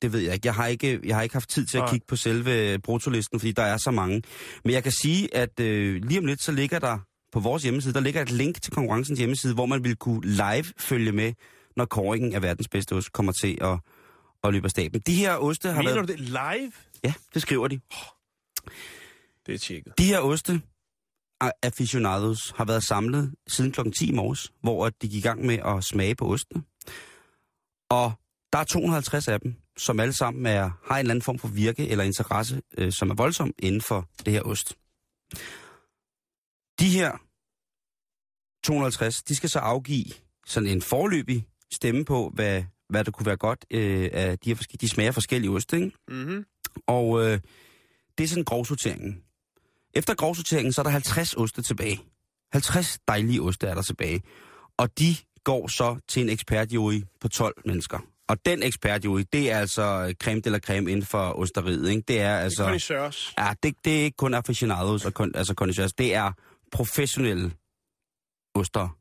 [0.01, 0.47] Det ved jeg ikke.
[0.47, 1.91] Jeg har ikke, jeg har ikke haft tid til at Nej.
[1.91, 4.21] kigge på selve brutolisten, fordi der er så mange.
[4.63, 6.97] Men jeg kan sige, at øh, lige om lidt, så ligger der
[7.31, 10.65] på vores hjemmeside, der ligger et link til konkurrencens hjemmeside, hvor man vil kunne live
[10.77, 11.33] følge med,
[11.75, 13.79] når kåringen af verdens bedste ost kommer til at,
[14.43, 15.01] at løbe af staben.
[15.01, 16.07] De her oste har Mener været...
[16.07, 16.71] du det live?
[17.03, 17.79] Ja, det skriver de.
[19.45, 19.93] Det er tjekket.
[19.97, 20.61] De her oste
[21.63, 23.91] aficionados har været samlet siden kl.
[23.91, 26.63] 10 i morges, hvor de gik i gang med at smage på ostene.
[27.89, 28.11] Og
[28.53, 31.47] der er 250 af dem, som alle sammen er, har en eller anden form for
[31.47, 34.75] virke eller interesse, øh, som er voldsom inden for det her ost.
[36.79, 37.11] De her
[38.63, 40.05] 250, de skal så afgive
[40.45, 44.55] sådan en forløbig stemme på, hvad, hvad der kunne være godt øh, af de her
[44.55, 45.91] forskellige, de smager forskellige oste, ikke?
[46.07, 46.45] Mm-hmm.
[46.87, 47.39] Og øh,
[48.17, 49.23] det er sådan grovsorteringen.
[49.93, 51.99] Efter grovsorteringen, så er der 50 oste tilbage.
[52.53, 54.21] 50 dejlige oste er der tilbage.
[54.77, 57.99] Og de går så til en ekspertjury på 12 mennesker.
[58.27, 62.03] Og den ekspertjury, det er altså creme de la creme inden for osteriet, ikke?
[62.07, 62.63] Det er altså...
[62.63, 63.33] Connoisseurs.
[63.37, 65.93] Ja, det, det er ikke kun aficionados og kun, altså connoisseurs.
[65.93, 66.31] Det er
[66.71, 67.51] professionelle
[68.55, 68.97] oster.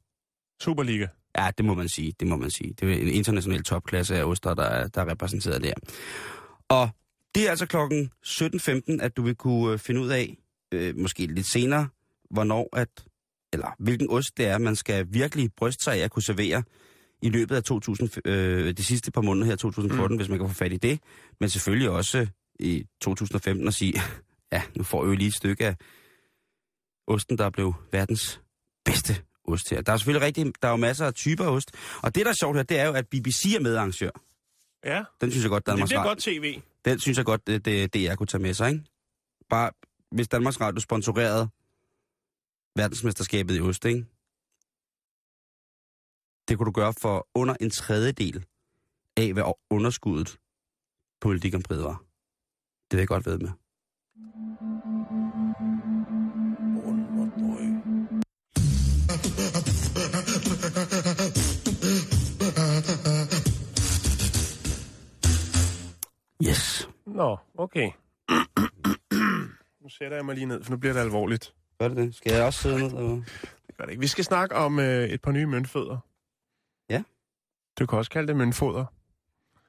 [0.62, 1.06] Superliga.
[1.38, 2.12] Ja, det må man sige.
[2.20, 2.72] Det må man sige.
[2.80, 5.72] Det er en international topklasse af oster, der er, der er repræsenteret der.
[6.68, 6.88] Og
[7.34, 10.36] det er altså klokken 17.15, at du vil kunne øh, finde ud af,
[10.74, 11.88] øh, måske lidt senere,
[12.30, 12.88] hvornår at,
[13.52, 16.62] eller hvilken ost det er, man skal virkelig bryste sig af at kunne servere
[17.22, 20.16] i løbet af 2000, øh, de sidste par måneder her 2014, mm.
[20.16, 21.00] hvis man kan få fat i det.
[21.40, 22.26] Men selvfølgelig også
[22.60, 24.00] i 2015 at sige,
[24.52, 25.76] ja, nu får vi jo lige et stykke af
[27.06, 28.40] osten, der blev verdens
[28.84, 29.80] bedste ost her.
[29.82, 31.70] Der er selvfølgelig rigtig, der er jo masser af typer af ost.
[32.02, 34.10] Og det, der er sjovt her, det er jo, at BBC er medarrangør.
[34.84, 36.60] Ja, Den synes jeg godt, det Danmarks bliver Radio, godt tv.
[36.84, 38.84] den synes jeg godt, det, det, det jeg kunne tage med sig, ikke?
[39.50, 39.70] Bare,
[40.10, 41.48] hvis Danmarks Radio sponsorerede
[42.76, 44.06] verdensmesterskabet i ost, ikke?
[46.48, 48.44] Det kunne du gøre for under en tredjedel
[49.16, 50.38] af, hvad underskuddet
[51.20, 52.02] på Prix var.
[52.90, 53.50] Det vil jeg godt ved med.
[66.44, 66.88] Yes.
[67.06, 67.90] Nå, okay.
[69.82, 71.54] nu sætter jeg mig lige ned, for nu bliver det alvorligt.
[71.78, 72.14] Gør det det?
[72.14, 72.86] Skal jeg også sidde ned?
[72.86, 73.22] Eller?
[73.66, 74.00] Det gør det ikke.
[74.00, 75.98] Vi skal snakke om øh, et par nye møntfødder.
[76.90, 77.02] Ja.
[77.78, 78.84] Du kan også kalde det møntfoder.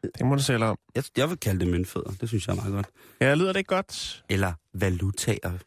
[0.04, 0.78] Det må du selv om.
[0.96, 2.12] Jeg, jeg vil kalde det møntfødder.
[2.22, 2.88] Det synes jeg er meget godt.
[3.22, 4.24] Ja, lyder det ikke godt?
[4.30, 5.58] Eller valutaer.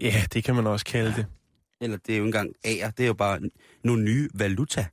[0.00, 1.26] Ja, det kan man også kalde det.
[1.80, 2.90] Eller det er jo engang A'er.
[2.90, 3.40] Det er jo bare
[3.84, 4.86] nogle nye valuta.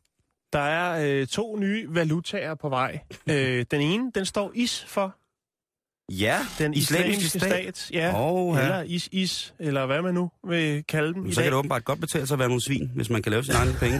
[0.54, 2.99] Der er øh, to nye valutaer på vej.
[3.32, 5.15] øh, den ene, den står IS for.
[6.12, 7.41] Ja, Den islamiske, stat.
[7.78, 7.89] stat.
[7.94, 8.63] Ja, Åh, ja.
[8.63, 12.28] eller is-is, eller hvad man nu vil kalde dem Så kan det åbenbart godt betale
[12.28, 14.00] sig at være nogle svin, hvis man kan lave sine egne penge.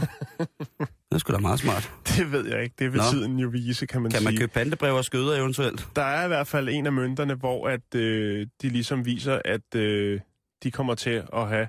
[0.80, 1.91] Det er sgu da meget smart.
[2.08, 2.76] Det ved jeg ikke.
[2.80, 3.04] Det vil Nå.
[3.12, 4.26] tiden jo vise, kan man Kan sige.
[4.32, 5.88] man købe pantebrev og skøder eventuelt?
[5.96, 9.76] Der er i hvert fald en af mønterne, hvor at, øh, de ligesom viser, at
[9.76, 10.20] øh,
[10.63, 11.68] de kommer til at have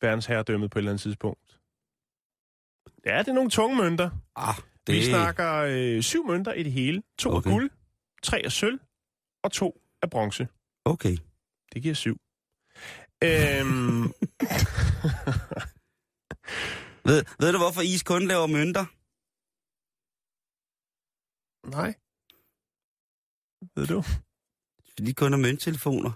[0.00, 1.58] verdensherredømmet på et eller andet tidspunkt.
[3.06, 4.10] Ja, det er nogle tunge mønter.
[4.36, 4.54] Ah,
[4.86, 4.94] Det...
[4.94, 7.02] Vi snakker øh, syv mønter i det hele.
[7.18, 7.36] To okay.
[7.38, 7.50] Okay.
[7.50, 7.70] af guld,
[8.22, 8.78] tre af sølv
[9.42, 10.48] og to af bronze.
[10.84, 11.16] Okay.
[11.72, 12.16] Det giver syv.
[13.24, 14.02] Øhm,
[17.04, 18.84] Ved, ved du, hvorfor is kun laver mønter?
[21.76, 21.94] nej.
[23.76, 24.02] Ved du?
[24.98, 26.10] Fordi kun er mønttelefoner.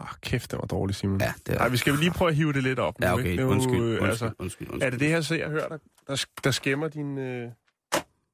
[0.00, 1.20] Åh, oh, kæft, det var dårligt, Simon.
[1.20, 1.58] Ja, det er...
[1.58, 3.36] Nej, vi skal vel lige prøve at hive det lidt op nu, Ja, okay.
[3.36, 4.82] Nu, Undskyld, øh, undskyld, Altså, undskyld, undskyld, undskyld.
[4.86, 7.52] er det det her, se og hør, der, der, der skæmmer din, øh,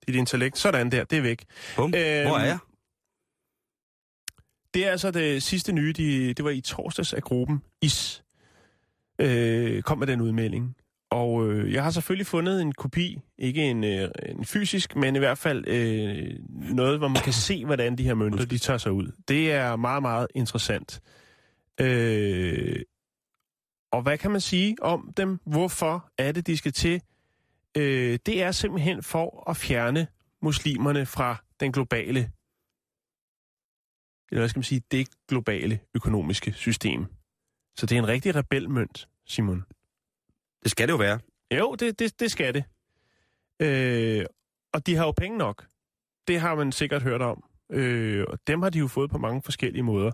[0.06, 0.58] dit intellekt?
[0.58, 1.44] Sådan der, det er væk.
[1.76, 1.90] Bum.
[1.90, 2.58] Hvor er Øhm, jeg?
[4.74, 8.24] Det er altså det sidste nye, de, det var i torsdags af gruppen IS,
[9.18, 10.76] øh, kom med den udmelding.
[11.10, 15.18] Og øh, jeg har selvfølgelig fundet en kopi, ikke en, øh, en fysisk, men i
[15.18, 18.92] hvert fald øh, noget, hvor man kan se, hvordan de her mønter, de tager sig
[18.92, 19.12] ud.
[19.28, 21.00] Det er meget, meget interessant.
[21.80, 22.82] Øh,
[23.92, 25.38] og hvad kan man sige om dem?
[25.46, 27.02] Hvorfor er det, de skal til?
[27.76, 30.06] Øh, det er simpelthen for at fjerne
[30.42, 32.30] muslimerne fra den globale
[34.30, 37.06] eller hvad skal man sige, det globale økonomiske system.
[37.76, 39.64] Så det er en rigtig rebelmønt, Simon.
[40.62, 41.18] Det skal det jo være.
[41.58, 42.64] Jo, det, det, det skal det.
[43.62, 44.24] Øh,
[44.72, 45.66] og de har jo penge nok.
[46.28, 47.44] Det har man sikkert hørt om.
[47.70, 50.12] Øh, og dem har de jo fået på mange forskellige måder.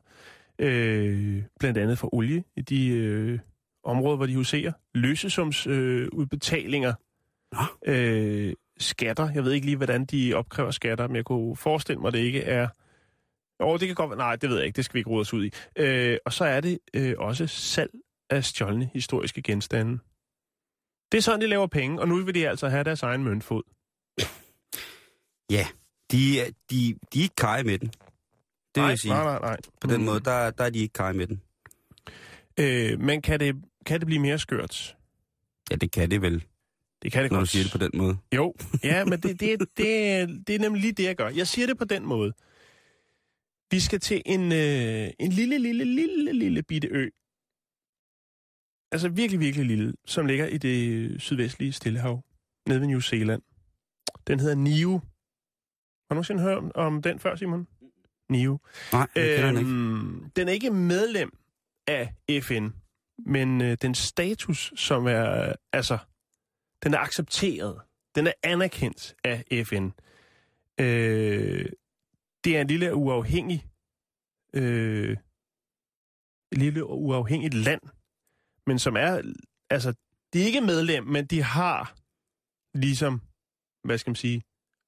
[0.58, 3.38] Øh, blandt andet for olie i de øh,
[3.84, 4.72] områder, hvor de huserer.
[4.94, 6.08] Løsesumsudbetalinger.
[6.12, 6.94] Øh, udbetalinger.
[7.86, 9.30] øh, skatter.
[9.30, 12.20] Jeg ved ikke lige, hvordan de opkræver skatter, men jeg kunne forestille mig, at det
[12.20, 12.68] ikke er...
[13.60, 14.18] Jo, det kan godt være...
[14.18, 14.76] Nej, det ved jeg ikke.
[14.76, 15.50] Det skal vi ikke rode os ud i.
[15.78, 17.90] Øh, og så er det øh, også salg
[18.30, 19.98] af stjålne historiske genstande.
[21.12, 23.62] Det er sådan, de laver penge, og nu vil de altså have deres egen møntfod.
[25.50, 25.66] Ja,
[26.12, 26.18] de,
[26.70, 27.88] de, de er ikke kaj med den.
[27.88, 27.96] Det
[28.74, 29.12] vil nej, jeg sige.
[29.14, 29.56] Nej, nej, nej.
[29.80, 31.42] På den måde, der, der er de ikke kaj med den.
[32.60, 34.96] Øh, men kan det, kan det blive mere skørt?
[35.70, 36.44] Ja, det kan det vel,
[37.02, 37.48] Det kan det når du godt.
[37.48, 38.16] siger det på den måde.
[38.34, 41.28] Jo, ja, men det, det, det, er- det er nemlig lige det, jeg gør.
[41.28, 42.32] Jeg siger det på den måde.
[43.70, 47.08] Vi skal til en, øh, en lille, lille, lille, lille bitte ø.
[48.92, 52.24] Altså virkelig, virkelig lille, som ligger i det sydvestlige Stillehav,
[52.68, 53.42] nede ved New Zealand.
[54.26, 55.00] Den hedder Niue.
[55.00, 57.66] Har du nogensinde hørt om, om den før, Simon?
[58.28, 58.58] Niue.
[58.92, 59.70] Nej, kender den ikke.
[59.70, 61.38] Øhm, den er ikke medlem
[61.86, 62.68] af FN,
[63.18, 65.98] men øh, den status, som er, altså,
[66.84, 67.80] den er accepteret.
[68.14, 69.88] Den er anerkendt af FN.
[70.80, 71.66] Øh,
[72.46, 73.66] det er en lille uafhængig,
[74.54, 75.16] øh,
[76.52, 77.80] lille uafhængigt land,
[78.66, 79.32] men som er,
[79.70, 79.90] altså,
[80.32, 81.96] de er ikke medlem, men de har
[82.74, 83.20] ligesom,
[83.84, 84.42] hvad skal man sige,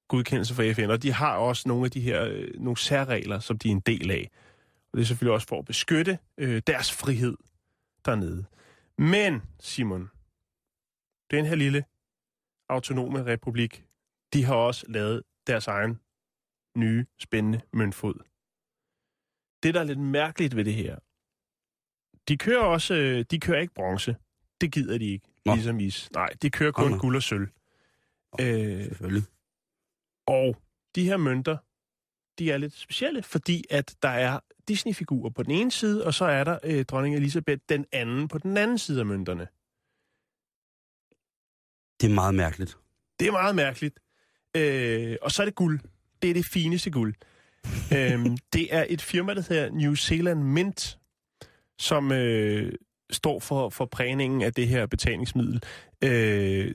[0.08, 3.58] godkendelse fra FN, og de har også nogle af de her, øh, nogle særregler, som
[3.58, 4.30] de er en del af.
[4.92, 7.36] Og det er selvfølgelig også for at beskytte øh, deres frihed
[8.04, 8.44] dernede.
[8.98, 10.10] Men, Simon,
[11.30, 11.84] den her lille
[12.68, 13.84] autonome republik,
[14.32, 16.00] de har også lavet deres egen
[16.76, 18.14] nye, spændende møntfod.
[19.62, 20.98] Det, der er lidt mærkeligt ved det her,
[22.28, 24.16] de kører også, øh, de kører ikke bronze.
[24.61, 25.54] Det gider de ikke, Nå.
[25.54, 26.11] ligesom is.
[26.12, 27.00] Nej, de kører kun Nå, nå.
[27.00, 27.48] guld og sølv.
[28.40, 29.22] Øh, Selvfølgelig.
[30.26, 30.57] og
[30.94, 31.57] de her mønter,
[32.38, 36.24] de er lidt specielle, fordi at der er Disney-figurer på den ene side, og så
[36.24, 39.48] er der øh, dronning Elisabeth den anden på den anden side af mønterne.
[42.00, 42.78] Det er meget mærkeligt.
[43.20, 44.00] Det er meget mærkeligt.
[44.57, 45.81] Øh, og så er det guld.
[46.22, 47.14] Det er det fineste guld.
[47.96, 50.98] øhm, det er et firma, der hedder New Zealand Mint,
[51.78, 52.72] som øh,
[53.11, 55.62] står for, for prægningen af det her betalingsmiddel.
[56.04, 56.74] Øh,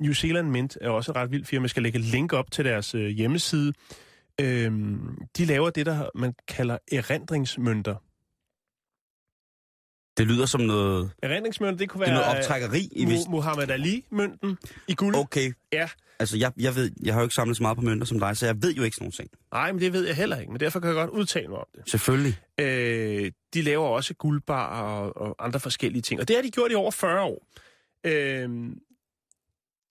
[0.00, 1.64] New Zealand Mint er også et ret vildt firma.
[1.64, 3.72] Jeg skal lægge et link op til deres øh, hjemmeside.
[4.40, 4.72] Øh,
[5.36, 7.94] de laver det, der man kalder erindringsmønter.
[10.18, 12.88] Det lyder som noget, Erindringsmønter, det kunne det er være noget optrækkeri.
[12.92, 13.20] I hvis...
[13.20, 15.14] Mu- Muhammad Ali-mønten i guld.
[15.14, 15.52] Okay.
[15.72, 15.88] Ja.
[16.18, 18.36] Altså, jeg, jeg ved, jeg har jo ikke samlet så meget på mønter som dig,
[18.36, 19.30] så jeg ved jo ikke sådan nogle ting.
[19.52, 21.66] Nej, men det ved jeg heller ikke, men derfor kan jeg godt udtale mig om
[21.74, 21.90] det.
[21.90, 22.38] Selvfølgelig.
[22.60, 26.20] Øh, de laver også guldbar og, og andre forskellige ting.
[26.20, 27.46] Og det har de gjort i over 40 år.
[28.04, 28.48] Øh,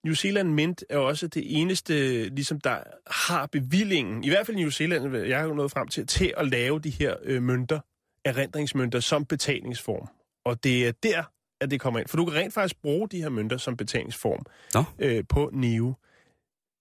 [0.04, 4.60] New Zealand Mint er også det eneste, ligesom der har bevillingen, i hvert fald i
[4.60, 7.80] New Zealand, jeg har jo nået frem til, til at lave de her øh, mønter,
[8.24, 10.08] erindringsmønter, som betalingsform.
[10.46, 11.22] Og det er der,
[11.60, 12.08] at det kommer ind.
[12.08, 14.84] For du kan rent faktisk bruge de her mønter som betalingsform Nå.
[14.98, 15.94] øh, på Niu.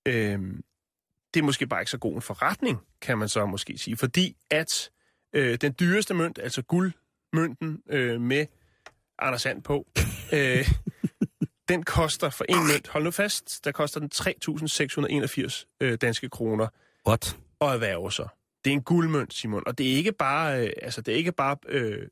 [0.06, 0.40] Øh,
[1.34, 3.98] det er måske bare ikke så god en forretning, kan man så måske sige.
[3.98, 4.90] Fordi at
[5.34, 8.46] øh, den dyreste mønt, altså guldmønten øh, med
[9.20, 9.88] Anders Sand på,
[10.34, 10.70] øh,
[11.70, 16.68] den koster for en mønt, hold nu fast, der koster den 3.681 øh, danske kroner
[17.08, 17.38] What?
[17.62, 18.28] at erhverve sig.
[18.66, 21.32] Det er en guldmønt, Simon, og det er ikke bare, øh, altså det er ikke
[21.32, 22.08] bare, øh,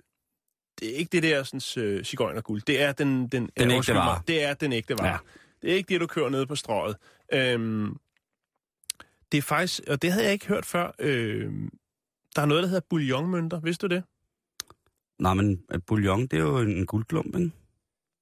[0.80, 2.62] det er ikke det der sådan øh, cigøjnerguld.
[2.62, 4.22] Det er den, den, Den ægte vare.
[4.28, 5.08] Det er den ægte vare.
[5.08, 5.18] Ja.
[5.62, 6.96] Det er ikke det, du kører ned på strøget.
[7.34, 7.98] Øhm,
[9.32, 11.52] det er faktisk, og det havde jeg ikke hørt før, øh,
[12.36, 13.60] der er noget, der hedder bouillonmønter.
[13.60, 14.04] Vidste du det?
[15.20, 17.52] Nej, men bouillon, det er jo en guldklump, ikke?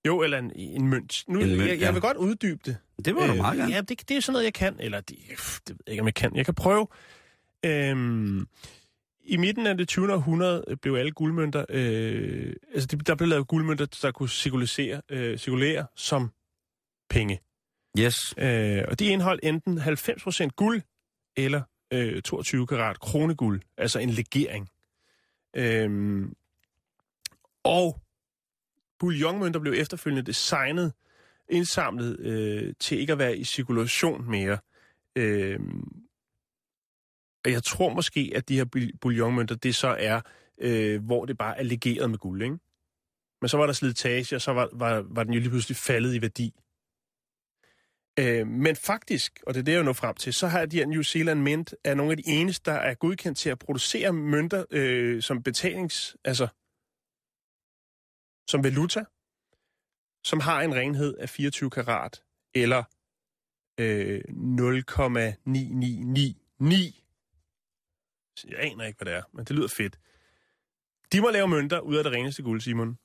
[0.08, 1.24] Jo, eller en, en mønt.
[1.28, 1.92] Nu, En mønt, jeg, jeg ja.
[1.92, 2.78] vil godt uddybe det.
[3.06, 3.74] Det må øh, du meget gerne.
[3.74, 4.76] Ja, det, det er sådan noget, jeg kan.
[4.80, 5.18] Eller det,
[5.68, 6.36] det ved jeg ikke, om jeg kan.
[6.36, 6.88] Jeg kan prøve.
[7.66, 8.48] Øhm,
[9.32, 10.14] I midten af det 20.
[10.14, 11.66] århundrede blev alle guldmønter...
[11.70, 16.32] Øh, altså, der blev lavet guldmønter, der kunne cirkulere, øh, cirkulere som
[17.10, 17.42] penge.
[18.00, 18.16] Yes.
[18.38, 20.82] Øh, og de indeholdt enten 90% guld
[21.38, 21.62] eller
[21.94, 24.70] øh, 22 karat kroneguld, altså en legering.
[25.56, 26.34] Øhm,
[27.64, 28.02] og
[29.00, 30.94] bouillonmønter blev efterfølgende designet,
[31.50, 34.58] indsamlet øh, til ikke at være i cirkulation mere.
[35.16, 35.58] Og
[37.46, 40.22] jeg tror måske, at de her bouillonmønter, det så er,
[40.58, 42.58] øh, hvor det bare er legeret med guld, ikke?
[43.42, 46.16] Men så var der slitage, og så var, var, var den jo lige pludselig faldet
[46.16, 46.54] i værdi.
[48.20, 50.86] Øh, men faktisk, og det er det, jeg når frem til, så har de her
[50.86, 54.66] New Zealand Mint er nogle af de eneste, der er godkendt til at producere mønter
[54.72, 56.18] øh, som betalings...
[56.24, 56.48] Altså,
[58.50, 59.04] som valuta,
[60.24, 62.24] som har en renhed af 24 karat,
[62.54, 62.84] eller
[63.80, 67.01] øh, 0,9999.
[68.50, 69.98] Jeg aner ikke, hvad det er, men det lyder fedt.
[71.12, 72.98] De må lave mønter ud af det reneste guld, Simon.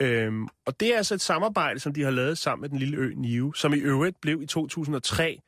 [0.00, 2.96] Øhm, og det er altså et samarbejde, som de har lavet sammen med den lille
[2.96, 5.40] ø Niue, som i øvrigt blev i 2003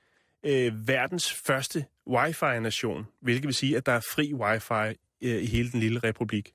[0.46, 5.70] øh, verdens første wifi-nation, hvilket vil sige, at der er fri wifi øh, i hele
[5.72, 6.52] den lille republik.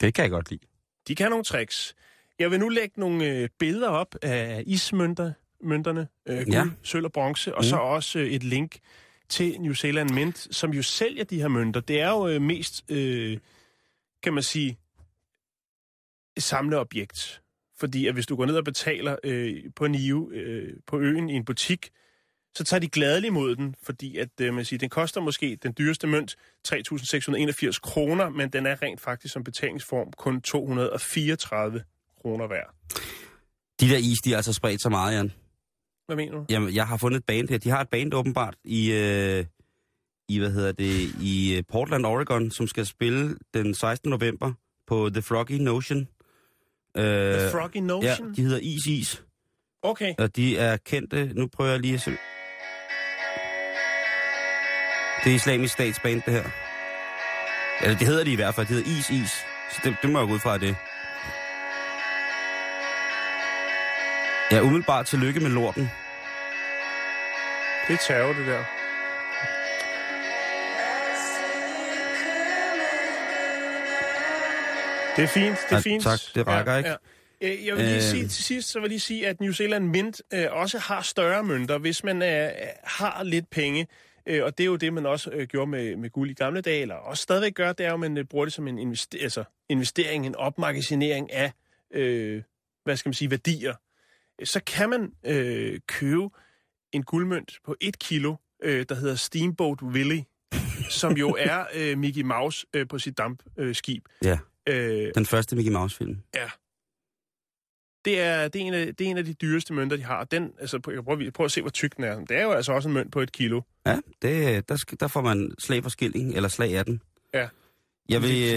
[0.00, 0.66] Det kan jeg godt lide.
[1.08, 1.94] De kan nogle tricks.
[2.38, 6.48] Jeg vil nu lægge nogle øh, billeder op af ismønter, mønterne, øh, guld.
[6.48, 6.64] Ja.
[6.82, 7.68] sølv og bronze, og mm.
[7.68, 8.78] så også øh, et link
[9.28, 11.80] til New Zealand Mint, som jo sælger de her mønter.
[11.80, 13.38] Det er jo øh, mest, øh,
[14.22, 14.78] kan man sige,
[16.36, 17.42] et samleobjekt.
[17.78, 21.34] Fordi at hvis du går ned og betaler øh, på Niu, øh, på øen i
[21.34, 21.90] en butik,
[22.54, 25.74] så tager de gladeligt mod den, fordi at, øh, man siger, den koster måske den
[25.78, 26.36] dyreste mønt
[26.68, 31.82] 3.681 kroner, men den er rent faktisk som betalingsform kun 234
[32.20, 32.74] kroner værd.
[33.80, 35.32] De der is, de er altså spredt så meget, Jan.
[36.14, 36.44] Hvad mener du?
[36.50, 37.58] Jamen, jeg har fundet et band her.
[37.58, 39.44] De har et band åbenbart i, øh,
[40.28, 44.10] i hvad hedder det, i øh, Portland, Oregon, som skal spille den 16.
[44.10, 44.52] november
[44.86, 46.08] på The Froggy Notion.
[46.96, 47.04] Øh,
[47.38, 48.34] The Froggy ja, Notion?
[48.34, 49.24] de hedder Is Is,
[49.82, 50.14] Okay.
[50.18, 51.32] og de er kendte.
[51.34, 52.10] Nu prøver jeg lige at se.
[55.24, 56.44] Det er islamisk statsband, det her.
[57.82, 58.66] Eller det hedder de i hvert fald.
[58.66, 59.30] Det hedder Is Is.
[59.72, 60.76] Så det, det må jeg gå ud fra, det.
[64.52, 65.90] Ja, umiddelbart tillykke med lorten.
[67.88, 68.64] Det er terror, det der.
[75.16, 76.02] Det er fint, det er Ja, fint.
[76.02, 76.90] tak, det rækker ikke.
[77.40, 78.02] Øh, Jeg vil lige Øh.
[78.02, 81.02] sige til sidst, så vil jeg lige sige, at New Zealand Mint øh, også har
[81.02, 82.50] større mønter, hvis man øh,
[82.84, 83.86] har lidt penge.
[84.26, 86.60] Øh, og det er jo det, man også øh, gjorde med, med guld i gamle
[86.60, 88.78] dage, eller også stadigvæk gør, det er jo, at man øh, bruger det som en
[88.78, 91.52] investering, altså, investering en opmagasinering af,
[91.90, 92.42] øh,
[92.84, 93.74] hvad skal man sige, værdier.
[94.44, 96.28] Så kan man øh, købe
[96.92, 100.24] en guldmønt på et kilo, øh, der hedder Steamboat Willie,
[100.90, 103.58] som jo er øh, Mickey Mouse øh, på sit dampskib.
[103.58, 104.04] Øh, skib.
[104.24, 106.18] Ja, øh, den første Mickey Mouse-film.
[108.04, 110.24] det, er, det, er en af, det er en af de dyreste mønter, de har.
[110.24, 112.24] Den, altså, jeg prøver, prøv at se, hvor tyk den er.
[112.24, 113.60] Det er jo altså også en mønt på et kilo.
[113.86, 117.02] Ja, det, der, der får man slag for skilling, eller slag af den.
[117.34, 117.48] Ja.
[118.08, 118.54] Jeg vil,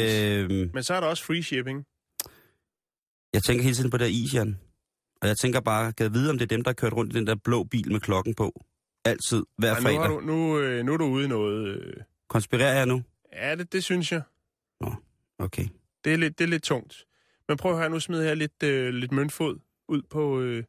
[0.52, 1.86] øh, Men så er der også free shipping.
[3.34, 4.60] jeg tænker hele tiden på det is, Jan.
[5.22, 7.14] Og jeg tænker bare, kan jeg vide, om det er dem, der har kørt rundt
[7.14, 8.66] i den der blå bil med klokken på?
[9.06, 10.10] Altid, hver Ej, nu, fredag.
[10.10, 11.68] du, nu, øh, nu er du ude i noget...
[11.68, 11.94] Øh,
[12.30, 13.04] Konspirerer jeg nu?
[13.34, 14.22] ja, det, det synes jeg.
[15.40, 15.68] Okay.
[16.04, 17.06] Det er lidt, det er lidt tungt.
[17.48, 20.64] Men prøv at høre, nu smider jeg lidt, øh, lidt møntfod ud på øh,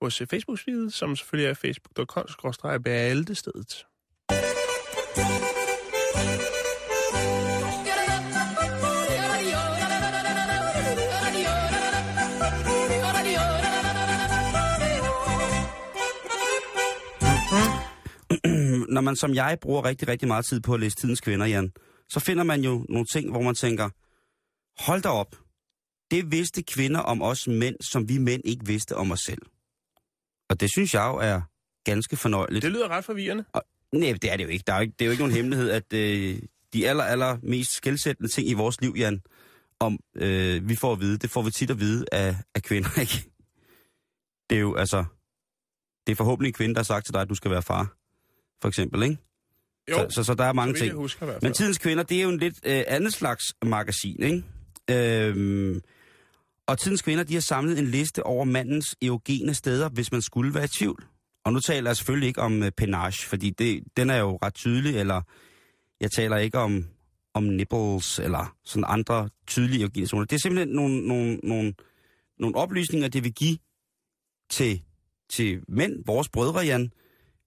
[0.00, 3.86] vores Facebook-side, som selvfølgelig er facebook.com-bæltestedet.
[18.94, 21.72] Når man som jeg bruger rigtig, rigtig meget tid på at læse Tidens Kvinder, Jan,
[22.08, 23.90] så finder man jo nogle ting, hvor man tænker,
[24.86, 25.36] hold da op,
[26.10, 29.42] det vidste kvinder om os mænd, som vi mænd ikke vidste om os selv.
[30.50, 31.40] Og det synes jeg jo er
[31.84, 32.62] ganske fornøjeligt.
[32.62, 33.44] Det lyder ret forvirrende.
[33.92, 34.64] Nej, det er det jo ikke.
[34.66, 36.38] Der er jo ikke det er jo ikke nogen hemmelighed, at øh,
[36.72, 39.22] de aller, aller mest skældsættende ting i vores liv, Jan,
[39.80, 43.00] om øh, vi får at vide, det får vi tit at vide af, af kvinder,
[43.04, 43.30] ikke?
[44.50, 45.04] Det er jo altså,
[46.06, 47.96] det er forhåbentlig en kvinde, der har sagt til dig, at du skal være far,
[48.60, 49.16] for eksempel, ikke?
[49.90, 50.92] Jo, Så, så, så der er mange ting.
[50.92, 51.42] huske i hvert fald.
[51.42, 54.44] Men tidens kvinder, det er jo en lidt øh, andet slags magasin, ikke?
[54.90, 55.80] Øhm,
[56.66, 60.54] og tidens kvinder, de har samlet en liste over mandens erogene steder, hvis man skulle
[60.54, 61.04] være i tvivl.
[61.44, 64.54] Og nu taler jeg selvfølgelig ikke om øh, penage, fordi det, den er jo ret
[64.54, 65.22] tydelig, eller
[66.00, 66.84] jeg taler ikke om,
[67.34, 70.24] om nipples, eller sådan andre tydelige erogene zoner.
[70.24, 71.74] Det er simpelthen nogle, nogle, nogle,
[72.38, 73.58] nogle oplysninger, det vil give
[74.50, 74.82] til,
[75.30, 76.92] til mænd, vores brødre, Jan,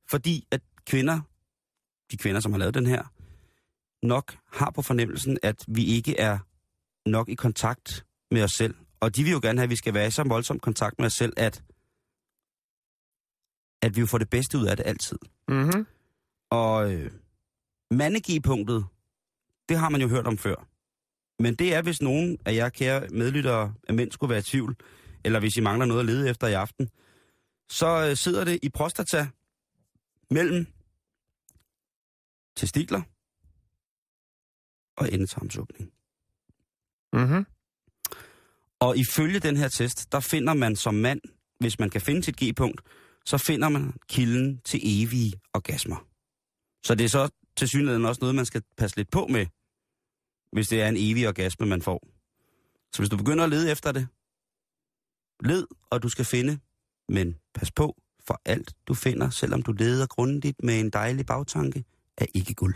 [0.09, 1.21] fordi at kvinder,
[2.11, 3.03] de kvinder, som har lavet den her,
[4.05, 6.37] nok har på fornemmelsen, at vi ikke er
[7.09, 8.75] nok i kontakt med os selv.
[8.99, 11.05] Og de vil jo gerne have, at vi skal være i så voldsom kontakt med
[11.05, 11.63] os selv, at,
[13.81, 15.17] at vi jo får det bedste ud af det altid.
[15.47, 15.85] Mm-hmm.
[16.49, 17.11] Og øh,
[17.91, 18.85] mandegipunktet,
[19.69, 20.67] det har man jo hørt om før.
[21.39, 24.75] Men det er, hvis nogen af jer kære medlyttere af mænd skulle være i tvivl,
[25.23, 26.89] eller hvis I mangler noget at lede efter i aften,
[27.69, 29.27] så øh, sidder det i prostata
[30.29, 30.67] mellem
[32.57, 33.01] testikler
[34.97, 35.91] og endetarmsåbning.
[37.13, 37.45] Mm-hmm.
[38.79, 41.21] Og ifølge den her test, der finder man som mand,
[41.59, 42.81] hvis man kan finde sit G-punkt,
[43.25, 46.07] så finder man kilden til evige orgasmer.
[46.85, 49.45] Så det er så til synligheden også noget, man skal passe lidt på med,
[50.51, 52.07] hvis det er en evig orgasme, man får.
[52.93, 54.07] Så hvis du begynder at lede efter det,
[55.43, 56.59] led, og du skal finde,
[57.09, 57.95] men pas på,
[58.27, 61.83] for alt du finder, selvom du leder grundigt med en dejlig bagtanke,
[62.17, 62.75] er ikke guld.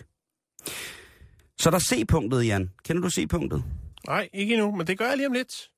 [1.58, 2.72] Så er der C-punktet, Jan.
[2.84, 3.64] Kender du C-punktet?
[4.08, 5.72] Nej, ikke endnu, men det gør jeg lige om lidt.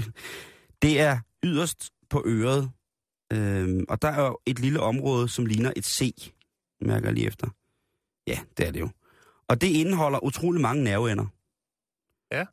[0.82, 2.70] Det er yderst på øret.
[3.32, 6.32] Øhm, og der er jo et lille område, som ligner et C.
[6.80, 7.48] Mærker jeg lige efter.
[8.26, 8.88] Ja, det er det jo.
[9.48, 11.26] Og det indeholder utrolig mange nerveender.
[12.32, 12.46] Ja.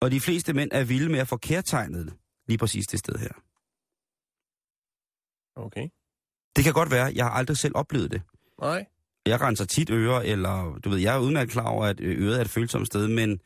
[0.00, 2.14] Og de fleste mænd er vilde med at få kærtegnet
[2.46, 3.32] lige præcis det sted her.
[5.56, 5.88] Okay.
[6.56, 8.22] Det kan godt være, jeg har aldrig selv oplevet det.
[8.60, 8.86] Nej.
[9.26, 12.40] Jeg renser tit ører, eller du ved, jeg er udmærket klar over, at øret er
[12.40, 13.40] et følsomt sted, men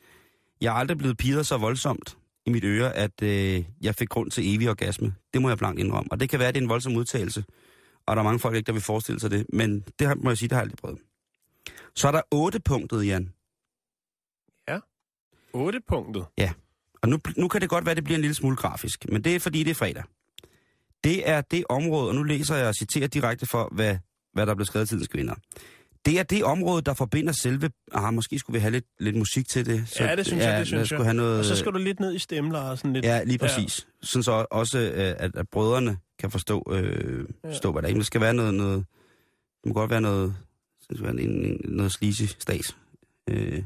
[0.61, 4.31] jeg er aldrig blevet pidet så voldsomt i mit øre, at øh, jeg fik grund
[4.31, 5.15] til evig orgasme.
[5.33, 6.11] Det må jeg blankt indrømme.
[6.11, 7.43] Og det kan være, at det er en voldsom udtalelse,
[8.05, 10.37] og der er mange folk ikke, der vil forestille sig det, men det må jeg
[10.37, 10.99] sige, det har jeg aldrig prøvet.
[11.95, 13.33] Så er der otte punktet, Jan.
[15.53, 16.25] 8 punktet.
[17.01, 19.23] Og nu, nu kan det godt være, at det bliver en lille smule grafisk, men
[19.23, 20.03] det er fordi, det er fredag.
[21.03, 23.97] Det er det område, og nu læser jeg og citerer direkte for, hvad,
[24.33, 25.35] hvad der blev skrevet tidens kvinder.
[26.05, 27.69] Det er det område, der forbinder selve...
[27.91, 29.99] Ah, måske skulle vi have lidt, lidt musik til det.
[29.99, 30.99] Ja, det synes jeg, det synes jeg.
[30.99, 33.05] Have noget, Og så skal du lidt ned i stemler og sådan lidt.
[33.05, 33.87] Ja, lige præcis.
[34.01, 34.05] Ja.
[34.05, 37.91] Sådan så også, øh, at, at brødrene kan forstå, øh, forstå hvad der er.
[37.93, 38.85] Men Der skal være noget, noget
[39.63, 40.35] det må godt være noget,
[40.81, 42.77] skal være en, en, noget sleazy stas,
[43.29, 43.63] øh,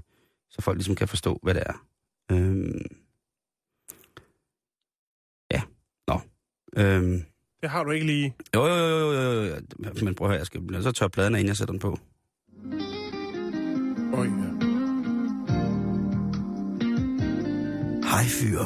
[0.50, 1.86] så folk ligesom kan forstå, hvad det er.
[2.32, 2.82] Øh,
[5.52, 5.62] ja,
[6.08, 6.22] nå.
[6.78, 7.22] Øh,
[7.64, 8.36] Det har du ikke lige.
[8.56, 9.56] jo, jo, jo, jo, jo, jo,
[10.04, 12.00] men prøv at høre, jeg skal så tør pladen af, inden jeg sætter den på.
[14.14, 14.50] Øj, ja.
[18.10, 18.60] Hej fyr.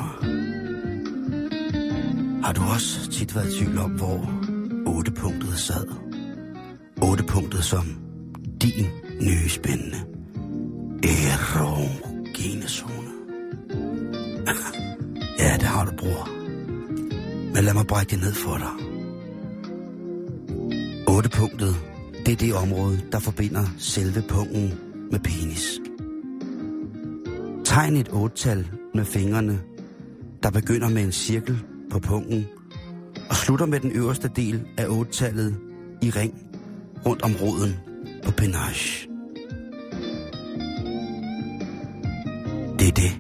[2.44, 4.34] Har du også tit været i tvivl om, hvor
[4.86, 5.88] otte punktet sad?
[7.28, 7.86] Punktet som
[8.62, 8.86] din
[9.22, 9.98] nye spændende
[11.04, 13.12] erogene zone.
[15.40, 16.37] ja, det har du, bror.
[17.58, 18.74] Men lad mig brække det ned for dig.
[21.08, 21.76] 8 punktet,
[22.26, 24.74] det er det område, der forbinder selve pungen
[25.12, 25.80] med penis.
[27.66, 29.60] Tegn et otal med fingrene,
[30.44, 31.60] der begynder med en cirkel
[31.92, 32.46] på pungen
[33.30, 35.58] og slutter med den øverste del af otallet
[36.02, 36.34] i ring
[37.06, 37.76] rundt om roden
[38.24, 39.10] på penage.
[42.80, 43.20] Det er det,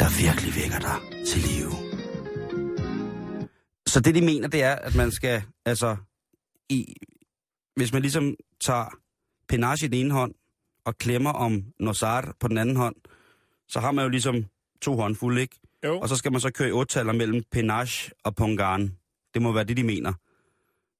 [0.00, 1.81] der virkelig vækker dig til live.
[3.92, 5.96] Så det, de mener, det er, at man skal, altså,
[6.68, 6.94] i,
[7.76, 8.98] hvis man ligesom tager
[9.48, 10.34] penage i den ene hånd,
[10.84, 12.96] og klemmer om nosar på den anden hånd,
[13.68, 14.46] så har man jo ligesom
[14.82, 15.60] to håndfulde, ikke?
[15.84, 16.00] Jo.
[16.00, 18.96] Og så skal man så køre i ottaller mellem penage og pongan.
[19.34, 20.12] Det må være det, de mener.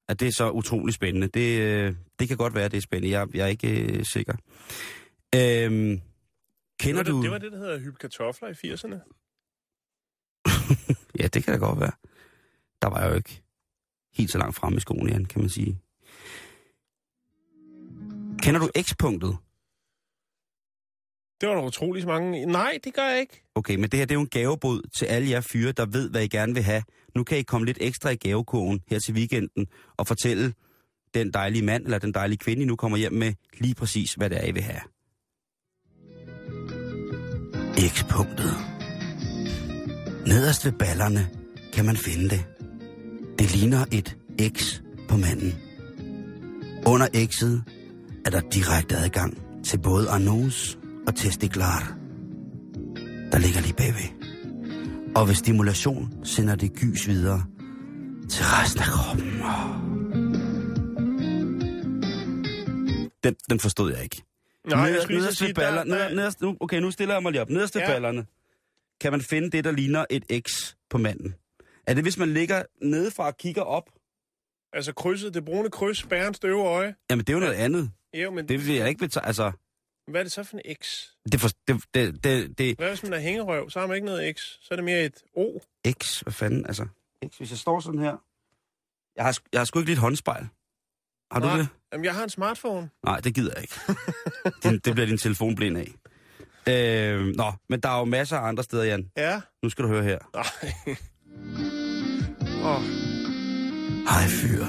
[0.08, 1.26] At det er så utrolig spændende.
[1.26, 3.18] Det, øh, det kan godt være, det er spændende.
[3.18, 4.34] Jeg, jeg er ikke øh, sikker.
[5.34, 6.02] Øhm, Det
[6.80, 7.22] kender var, det, du...
[7.22, 8.98] det var det, der hedder kartofler i 80'erne.
[11.18, 11.92] Ja, det kan da godt være.
[12.82, 13.42] Der var jeg jo ikke
[14.14, 15.78] helt så langt fremme i skoen, Jan, kan man sige.
[18.42, 19.36] Kender du X-punktet?
[21.40, 22.46] Det var der utrolig mange.
[22.46, 23.42] Nej, det gør jeg ikke.
[23.54, 26.10] Okay, men det her det er jo en gavebod til alle jer fyre, der ved,
[26.10, 26.82] hvad I gerne vil have.
[27.14, 29.66] Nu kan I komme lidt ekstra i gavekurven her til weekenden
[29.96, 30.54] og fortælle
[31.14, 34.30] den dejlige mand eller den dejlige kvinde, I nu kommer hjem med, lige præcis, hvad
[34.30, 34.80] det er, I vil have.
[37.88, 38.52] X-punktet.
[40.26, 41.30] Nederst ved ballerne
[41.72, 42.51] kan man finde det.
[43.38, 44.16] Det ligner et
[44.58, 45.54] X på manden.
[46.86, 47.72] Under X'et
[48.26, 51.96] er der direkte adgang til både anus og testiklar.
[53.32, 54.08] Der ligger lige bagved.
[55.16, 57.44] Og ved stimulation sender det gys videre
[58.30, 59.32] til resten af kroppen.
[63.24, 64.22] Den, den forstod jeg ikke.
[64.68, 67.32] Nej, jeg skulle lige sige, baller, der, der, nederst, nu, okay, nu stiller jeg mig
[67.32, 67.50] lige op.
[67.50, 67.86] Nederst Ja.
[67.86, 68.26] ballerne
[69.00, 71.34] kan man finde det, der ligner et X på manden.
[71.86, 73.90] Er det, hvis man ligger nedefra og kigger op?
[74.74, 76.94] altså krydset, det brune kryds, bærens døve øje.
[77.10, 77.90] Jamen, det er jo noget andet.
[78.14, 79.26] Jo, men Det vil jeg ikke betegne.
[79.26, 79.52] Altså,
[80.06, 81.06] hvad er det så for en X?
[81.32, 83.70] det, for, det, det, det, det, Hvad hvis man er hængerøv?
[83.70, 84.40] Så har man ikke noget X.
[84.40, 85.58] Så er det mere et O.
[86.02, 86.86] X, hvad fanden, altså.
[87.28, 88.16] X, hvis jeg står sådan her.
[89.16, 90.48] Jeg har, jeg har sgu ikke lidt håndspejl.
[91.32, 91.56] Har du Nej.
[91.56, 91.68] det?
[91.92, 92.90] Jamen, jeg har en smartphone.
[93.04, 93.74] Nej, det gider jeg ikke.
[94.62, 95.92] din, det bliver din telefon blind af.
[96.68, 99.10] Øh, nå, men der er jo masser af andre steder, Jan.
[99.16, 99.40] Ja.
[99.62, 100.18] Nu skal du høre her.
[100.34, 100.96] Nej.
[102.62, 102.82] Åh,
[104.08, 104.64] Hej fyr.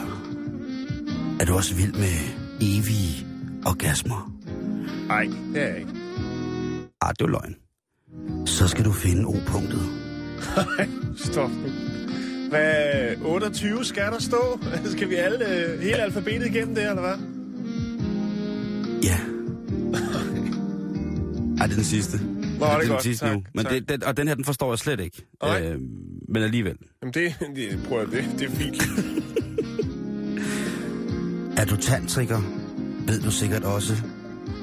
[1.39, 2.15] Er du også vild med
[2.61, 3.27] evige
[3.65, 4.33] orgasmer?
[5.07, 5.23] nej,
[5.53, 5.91] det er jeg ikke.
[7.01, 7.55] Ah, det er løgn.
[8.45, 9.81] Så skal du finde O-punktet.
[11.31, 11.69] Stop nu.
[12.49, 14.59] Hvad, 28 skal der stå?
[14.95, 17.17] Skal vi alle, øh, hele alfabetet igennem det, eller hvad?
[19.03, 19.17] Ja.
[21.59, 22.17] Ej, det er den sidste.
[22.59, 23.03] Nå, det er den godt.
[23.03, 23.43] sidste Tak, nu.
[23.55, 23.73] Men tak.
[23.73, 25.25] det, den, og den her, den forstår jeg slet ikke.
[25.43, 25.61] Nej.
[25.67, 25.79] Øh,
[26.33, 26.77] men alligevel.
[27.01, 28.83] Jamen, det, det, prøv at, det, det er fint.
[31.57, 32.41] Er du tantriker,
[33.07, 33.93] ved du sikkert også,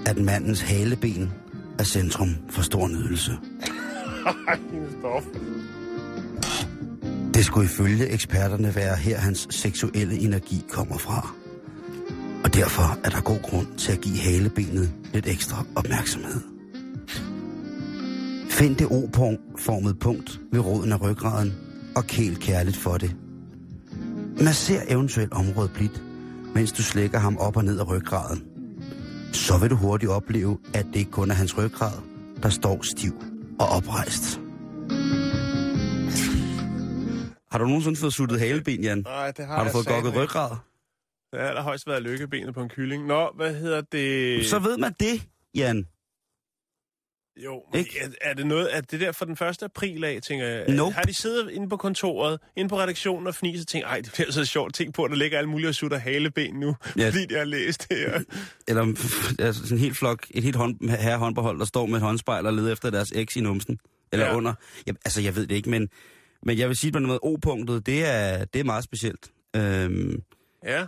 [0.07, 1.33] at mandens haleben
[1.79, 3.33] er centrum for stor nydelse.
[4.99, 5.23] Stop.
[7.35, 11.35] Det skulle ifølge eksperterne være her, hans seksuelle energi kommer fra.
[12.45, 16.41] Og derfor er der god grund til at give halebenet lidt ekstra opmærksomhed.
[18.51, 21.53] Find det O-formede punkt ved roden af ryggraden
[21.97, 23.17] og kæl kærligt for det.
[24.45, 26.03] Masser eventuelt området blidt,
[26.55, 28.45] mens du slækker ham op og ned af ryggraden.
[29.33, 31.93] Så vil du hurtigt opleve, at det ikke kun er hans ryggrad,
[32.43, 33.13] der står stiv
[33.61, 34.41] og oprejst.
[37.53, 38.99] Har du nogensinde fået suttet haleben, Jan?
[38.99, 40.51] Nej, det har, Har du fået gokket ryggrad?
[41.33, 43.07] Det har allerhøjst været lykkebenet på en kylling.
[43.07, 44.47] Nå, hvad hedder det?
[44.47, 45.23] Så ved man det,
[45.55, 45.87] Jan.
[47.37, 47.99] Jo, men Ikke?
[48.01, 49.63] er, er det noget, er det der for den 1.
[49.63, 50.69] april af, tænker jeg?
[50.69, 50.95] Nope.
[50.95, 54.13] Har de siddet inde på kontoret, inde på redaktionen og fniset og tænkt, ej, det
[54.15, 57.07] bliver så sjovt ting på, at der ligger alle mulige og sutter haleben nu, Ja.
[57.11, 58.21] fordi de har læst det her.
[58.69, 58.83] Eller
[59.39, 62.47] altså, sådan en helt flok, et helt hånd, herre håndbehold, der står med et håndspejl
[62.47, 63.79] og leder efter deres eks i numsen.
[64.13, 64.27] Eller.
[64.27, 64.37] Ja.
[64.37, 64.55] under.
[64.87, 65.89] Jeg, altså, jeg ved det ikke, men,
[66.43, 69.31] men jeg vil sige på noget O-punktet, det er, det er meget specielt.
[69.57, 70.23] Øhm,
[70.65, 70.87] Ja,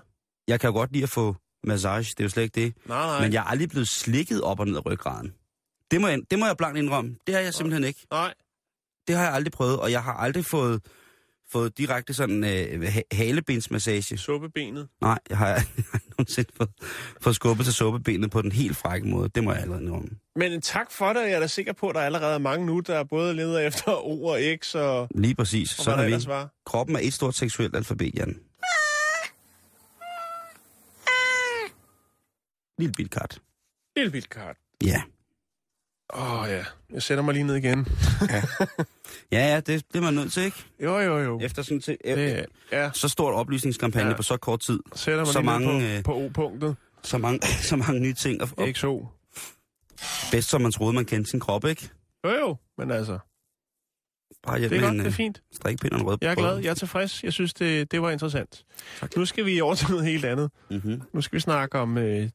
[0.48, 2.74] jeg kan jo godt lide at få massage, det er jo slet ikke det.
[2.86, 3.20] nej, nej.
[3.20, 5.32] Men jeg er aldrig blevet slikket op og ned af ryggraden.
[5.92, 7.16] Det må, jeg, det må jeg blankt indrømme.
[7.26, 8.06] Det har jeg simpelthen ikke.
[8.10, 8.34] Nej,
[9.08, 10.80] Det har jeg aldrig prøvet, og jeg har aldrig fået,
[11.50, 14.18] fået direkte sådan øh, ha- halebensmassage.
[14.18, 14.88] suppebenet.
[15.00, 16.70] Nej, jeg har, jeg har nogensinde fået,
[17.20, 19.28] fået skubbet til suppebenet på den helt frække måde.
[19.28, 20.08] Det må jeg allerede indrømme.
[20.36, 22.80] Men tak for det, jeg er da sikker på, at der er allerede mange nu,
[22.80, 25.78] der både leder efter O og X og, Lige præcis.
[25.78, 26.26] og Så er vi.
[26.26, 26.48] var.
[26.66, 28.40] Kroppen er et stort seksuelt alfabet, Jan.
[32.78, 33.38] Lille bilkart.
[33.96, 34.56] Lille bilkart.
[34.84, 35.02] Ja.
[36.12, 37.86] Åh oh, ja, jeg sætter mig lige ned igen.
[39.32, 40.56] Ja, ja, det bliver man nødt til, ikke?
[40.82, 41.40] Jo, jo, jo.
[41.40, 44.10] Efter sådan til, Det, ja, så stor oplysningskampagne ja.
[44.10, 44.16] Ja.
[44.16, 44.78] på så kort tid.
[44.94, 46.76] sætter mig så lige mange, ned øh, på, på O-punktet.
[47.02, 48.42] Så mange, så mange nye ting.
[48.42, 49.06] Og, og XO.
[50.30, 51.88] bedst som man troede, man kendte sin krop, ikke?
[52.24, 53.18] Jo, jo, men altså,
[54.42, 55.42] Bare det er godt, en det er øh, fint.
[55.52, 56.40] strikpind og en rød Jeg er på.
[56.40, 57.24] glad, jeg er tilfreds.
[57.24, 58.64] Jeg synes, det, det var interessant.
[59.00, 59.16] Tak.
[59.16, 60.50] Nu skal vi over til noget helt andet.
[60.70, 61.02] Mm-hmm.
[61.12, 62.28] Nu skal vi snakke om øh,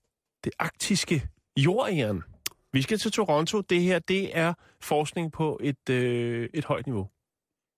[0.44, 2.24] det arktiske jordjern.
[2.74, 3.62] Vi skal til Toronto.
[3.62, 7.10] Det her, det er forskning på et, øh, et højt niveau.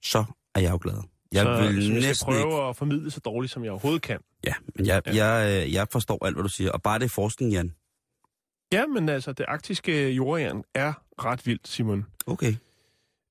[0.03, 0.25] Så
[0.55, 1.03] er jeg jo glad.
[1.31, 2.61] Jeg så, vil så jeg næsten prøve ikke...
[2.61, 4.19] at formidle så dårligt, som jeg overhovedet kan.
[4.45, 5.25] Ja, men jeg, Ja.
[5.25, 6.71] Jeg, øh, jeg forstår alt, hvad du siger.
[6.71, 7.75] Og bare det er forskning, Jan.
[8.71, 12.05] Ja, men altså, det arktiske jordjern er ret vildt, Simon.
[12.27, 12.53] Okay.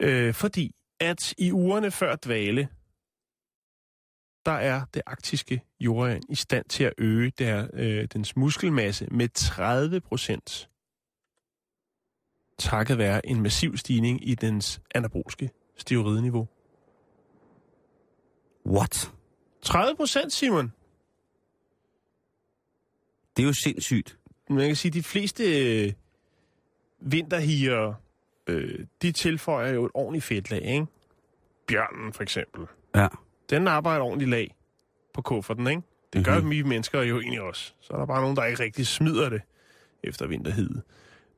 [0.03, 2.69] Øh, fordi at i ugerne før dvale,
[4.47, 9.29] der er det arktiske jordjern i stand til at øge der, øh, dens muskelmasse med
[9.29, 10.69] 30 procent.
[12.59, 16.49] Takket være en massiv stigning i dens anabolske steroidniveau.
[18.67, 19.13] What?
[19.63, 20.73] 30 procent, Simon!
[23.37, 24.19] Det er jo sindssygt.
[24.51, 25.45] Man kan sige, at de fleste
[25.85, 25.93] øh,
[27.01, 27.95] vinterhiger,
[28.47, 30.87] øh, de tilføjer jo et ordentligt fedtlag, ikke?
[31.67, 32.67] Bjørnen for eksempel.
[32.97, 33.09] Ja.
[33.51, 34.55] Den arbejder ordentligt lag
[35.15, 35.83] på kufferten, ikke?
[36.13, 36.51] Det gør Mhm.
[36.51, 37.73] vi mennesker jo egentlig også.
[37.81, 39.43] Så er der bare nogen, der ikke rigtig smider det
[40.03, 40.83] efter vinterhede.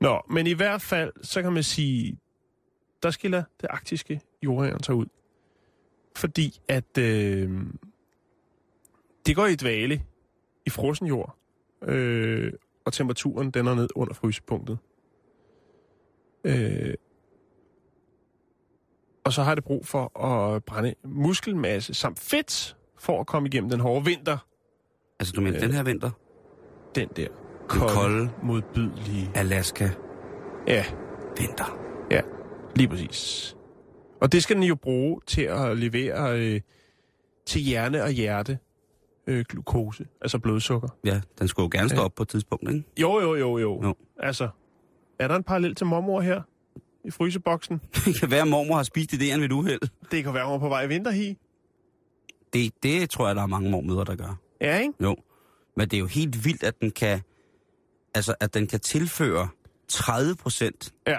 [0.01, 2.18] Nå, men i hvert fald, så kan man sige,
[3.03, 5.07] der skiller det arktiske jordjern sig ud.
[6.16, 7.61] Fordi at øh,
[9.26, 10.03] det går i dvale
[10.66, 11.36] i frossen jord,
[11.82, 12.53] øh,
[12.84, 14.78] og temperaturen den er ned under frysepunktet.
[16.44, 16.94] Øh,
[19.24, 23.70] og så har det brug for at brænde muskelmasse samt fedt for at komme igennem
[23.70, 24.38] den hårde vinter.
[25.20, 25.62] Altså, du mener Øh.
[25.62, 26.11] den her vinter?
[26.94, 27.28] Den der
[27.71, 27.95] kolde.
[27.95, 29.31] kolde, modbydelige...
[29.35, 29.91] Alaska
[30.66, 30.85] Ja,
[31.39, 31.79] vinter.
[32.11, 32.21] ja,
[32.77, 33.57] lige præcis.
[34.21, 36.61] Og det skal den jo bruge til at levere øh,
[37.47, 38.59] til hjerne og hjerte
[39.27, 40.89] øh, glukose, altså blodsukker.
[41.05, 42.05] Ja, den skulle jo gerne stå Ja.
[42.05, 42.85] op på et tidspunkt, ikke?
[43.01, 43.83] Jo, jo, jo, jo.
[43.83, 43.95] Jo.
[44.18, 44.49] Altså,
[45.18, 46.43] er der en parallel til mormor her
[47.05, 47.81] i fryseboksen?
[48.05, 49.81] Det kan være, at mormor har spist idéen ved et uheld.
[50.11, 51.39] Det kan være, hun er på vej i vinterhi.
[52.53, 54.39] Det, det tror jeg, der er mange mormøder, der gør.
[54.61, 54.95] Ja, ikke?
[55.03, 55.16] Jo.
[55.77, 57.21] Men det er jo helt vildt, at den kan,
[58.15, 59.49] altså, at den kan tilføre
[59.89, 61.19] 30 procent Ja.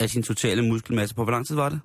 [0.00, 1.14] af sin totale muskelmasse.
[1.14, 1.80] På hvor lang tid var det?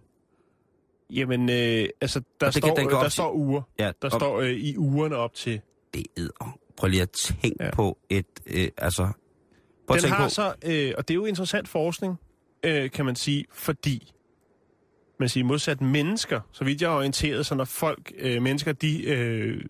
[1.09, 3.61] Jamen, øh, altså, der, det kan står, den gå der op til- står uger.
[3.79, 5.61] Ja, Der og står øh, i ugerne op til.
[5.93, 7.71] det er Prøv lige at tænke Ja.
[7.71, 9.09] på et, øh, altså...
[9.87, 12.15] Prøv at Den har på, så, øh, og det er jo interessant forskning,
[12.63, 14.13] øh, kan man sige, fordi
[15.19, 19.03] man siger modsat mennesker, så vidt jeg er orienteret, så når folk, øh, mennesker, de,
[19.03, 19.63] øh,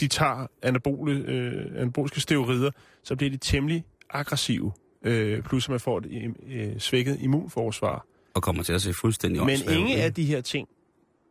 [0.00, 2.70] de tager anabole, øh, anaboliske steroider,
[3.04, 4.72] så bliver de temmelig aggressive,
[5.04, 8.06] øh, plus at man får et øh, svækket immunforsvar.
[8.34, 10.68] og kommer til at se fuldstændig Men ingen af de her ting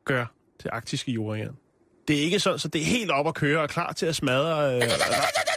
[0.06, 0.26] gør
[0.64, 1.56] det arktiske jordjern.
[2.08, 4.16] Det er ikke sådan, så det er helt op at køre og klar til at
[4.16, 5.50] smadre øh, re-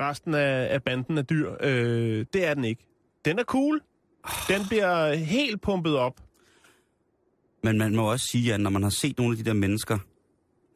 [0.00, 1.52] resten af, af banden af dyr.
[1.60, 2.86] Øh, det er den ikke.
[3.24, 3.80] Den er cool.
[4.48, 6.20] Den bliver helt pumpet op.
[7.62, 9.98] Men man må også sige, at når man har set nogle af de der mennesker,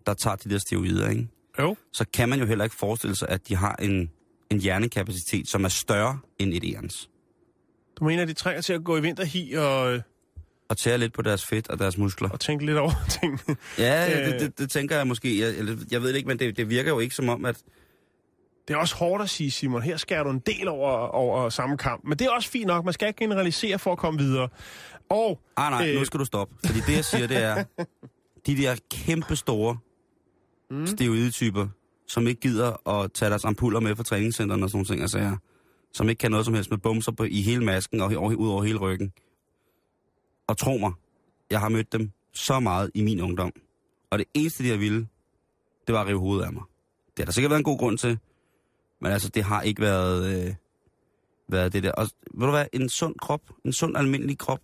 [0.06, 1.28] der tager de der steroider, ikke?
[1.58, 1.76] Jo.
[1.92, 4.10] så kan man jo heller ikke forestille sig, at de har en,
[4.50, 7.10] en hjernekapacitet, som er større end et ærens.
[7.98, 10.00] Du mener, de trænger til at gå i vinterhi og,
[10.68, 12.28] Og tære lidt på deres fedt og deres muskler.
[12.28, 13.56] og tænke lidt over tingene.
[13.78, 14.32] Ja, Øh.
[14.32, 15.40] det, det, det tænker jeg måske.
[15.40, 17.56] Jeg, eller, jeg ved det ikke, men det, det virker jo ikke som om, at...
[18.68, 21.76] Det er også hårdt at sige, Simon, her skærer du en del over, over samme
[21.76, 22.04] kamp.
[22.04, 22.84] Men det er også fint nok.
[22.84, 24.48] Man skal ikke generalisere for at komme videre.
[25.10, 25.94] Og Ah, nej, Øh.
[25.98, 26.54] nu skal du stoppe.
[26.66, 27.64] Fordi det, jeg siger, det er,
[28.46, 29.78] de der kæmpe store
[30.70, 30.86] mm.
[30.86, 31.68] steroidetyper,
[32.08, 35.18] som ikke gider at tage deres ampuller med fra træningscenterne og sådan nogle ting, altså
[35.18, 35.36] og sager.
[35.92, 38.48] som ikke kan noget som helst med bumser på, i hele masken og over, ud
[38.48, 39.12] over hele ryggen.
[40.46, 40.92] Og tro mig,
[41.50, 43.52] jeg har mødt dem så meget i min ungdom.
[44.10, 45.08] Og det eneste, de har ville,
[45.86, 46.62] det var at rive hovedet af mig.
[47.08, 48.18] Det har der sikkert været en god grund til,
[49.00, 50.54] men altså, det har ikke været, øh,
[51.48, 51.92] været det der.
[51.92, 54.60] Og ved du hvad, en sund krop, en sund almindelig krop,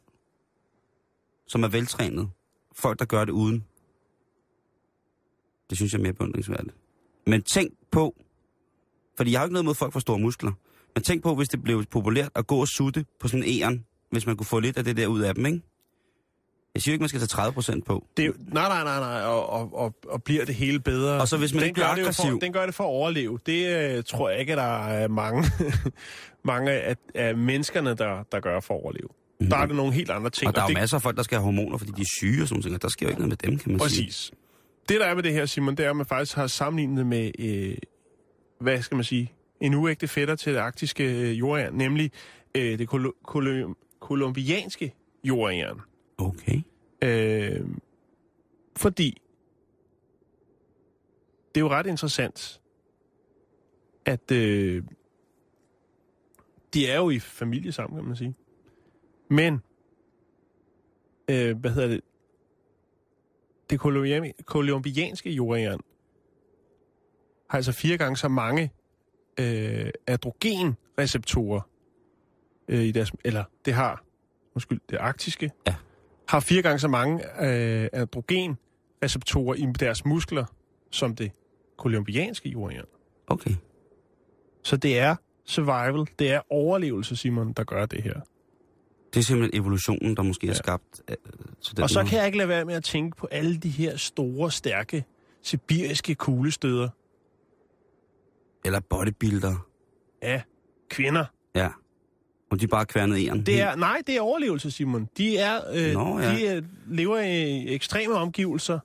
[1.47, 2.31] som er veltrænet.
[2.73, 3.65] Folk, der gør det uden.
[5.71, 6.75] Det synes jeg er mere beundringsværdigt.
[7.27, 8.15] Men tænk på,
[9.17, 10.53] fordi jeg har ikke noget mod folk for store muskler,
[10.95, 13.85] men tænk på, hvis det blev populært at gå og sutte på sådan en æren,
[14.11, 15.63] hvis man kunne få lidt af det der ud af dem, ikke?
[16.75, 18.07] Jeg siger jo ikke, man skal tage 30 procent på.
[18.17, 21.21] Det er, nej, nej, nej, nej, og, og, og, og bliver det hele bedre.
[21.21, 22.31] Og så hvis man den ikke bliver aggressiv.
[22.31, 23.39] For, den gør det for at overleve.
[23.47, 25.45] Det øh, tror jeg ikke, at der er mange,
[26.45, 29.09] mange af, af menneskerne, der, der gør for at overleve.
[29.09, 29.51] Mm-hmm.
[29.51, 30.49] Der er det nogle helt andre ting.
[30.49, 32.07] Og der er jo det, masser af folk, der skal have hormoner, fordi de er
[32.17, 34.07] syge og sådan noget, og der sker jo ikke noget med dem, kan man sige.
[34.07, 34.33] Præcis.
[34.89, 37.31] Det, der er med det her, Simon, det er, at man faktisk har sammenlignet med,
[37.39, 37.77] øh,
[38.61, 42.13] hvad skal man sige, en uægte fætter til det arktiske øh, jordjern, nemlig
[42.55, 45.81] øh, det kolo- kolo- kolumbianske jordjern.
[46.19, 46.63] Okay.
[47.03, 47.67] Øh,
[48.77, 49.23] fordi
[51.55, 52.61] det er jo ret interessant,
[54.05, 54.85] at øh,
[56.75, 58.35] de er jo i familie sammen, kan man sige.
[59.29, 59.63] Men,
[61.31, 62.01] øh, hvad hedder det,
[63.75, 65.81] det kolumbian- kolumbianske jordjern
[67.51, 68.71] har altså fire gange så mange
[69.41, 71.61] øh, adrogenreceptorer
[72.69, 74.05] øh, i deres, eller det har,
[74.55, 75.75] undskyld, det arktiske, Ja.
[76.29, 80.45] har fire gange så mange øh, androgenreceptorer i deres muskler,
[80.91, 81.33] som det
[81.77, 82.87] kolumbianske jordjern.
[83.27, 83.51] Okay.
[84.63, 88.21] Så det er survival, det er overlevelse, Simon, der gør det her.
[89.15, 90.53] Det er simpelthen evolutionen, der måske ja.
[90.53, 91.17] er skabt øh,
[91.63, 92.09] til den Og så måde.
[92.09, 95.05] kan jeg ikke lade være med at tænke på alle de her store, stærke,
[95.43, 96.89] sibiriske kuglestøder.
[98.65, 99.67] Eller bodybuilder.
[100.23, 100.41] Ja,
[100.89, 101.25] kvinder.
[101.55, 101.69] Ja.
[102.51, 103.47] Og de bare kværnet æren.
[103.47, 105.09] Det er, nej, det er overlevelse, Simon.
[105.17, 106.35] De, er, øh, Nå, ja.
[106.35, 108.79] de øh, lever i ekstreme omgivelser,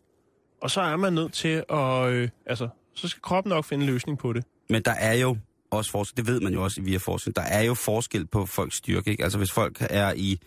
[0.61, 2.09] og så er man nødt til at...
[2.09, 4.43] Øh, altså, så skal kroppen nok finde en løsning på det.
[4.69, 5.37] Men der er jo
[5.71, 8.75] også forskel, det ved man jo også via forskning, der er jo forskel på folks
[8.75, 9.11] styrke.
[9.11, 9.23] Ikke?
[9.23, 10.39] Altså hvis folk er i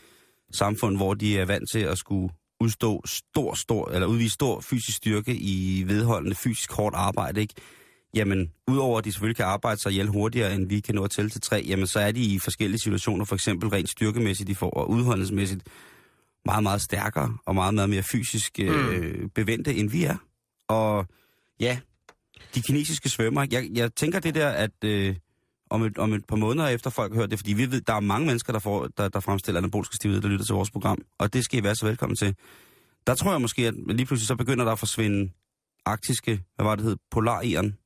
[0.53, 4.97] samfund, hvor de er vant til at skulle udstå stor, stor, eller udvise stor fysisk
[4.97, 7.55] styrke i vedholdende fysisk hårdt arbejde, ikke?
[8.15, 11.11] Jamen, udover at de selvfølgelig kan arbejde sig ihjel hurtigere, end vi kan nå at
[11.11, 14.55] tælle til tre, jamen så er de i forskellige situationer, for eksempel rent styrkemæssigt, de
[14.55, 15.63] får, og udholdenhedsmæssigt,
[16.45, 20.17] meget, meget stærkere og meget, meget mere fysisk øh, bevendte, end vi er.
[20.69, 21.07] Og
[21.61, 21.79] ja,
[22.55, 25.17] de kinesiske svømmer, jeg, jeg tænker det der, at øh,
[25.71, 28.01] om, et, om et par måneder efter folk hørt det, fordi vi ved, der er
[28.01, 31.33] mange mennesker, der, får, der, der fremstiller anabolske stivhed, der lytter til vores program, og
[31.33, 32.35] det skal I være så velkommen til.
[33.07, 35.33] Der tror jeg måske, at lige pludselig så begynder der at forsvinde
[35.87, 37.77] arktiske, hvad var det hed, polarieren,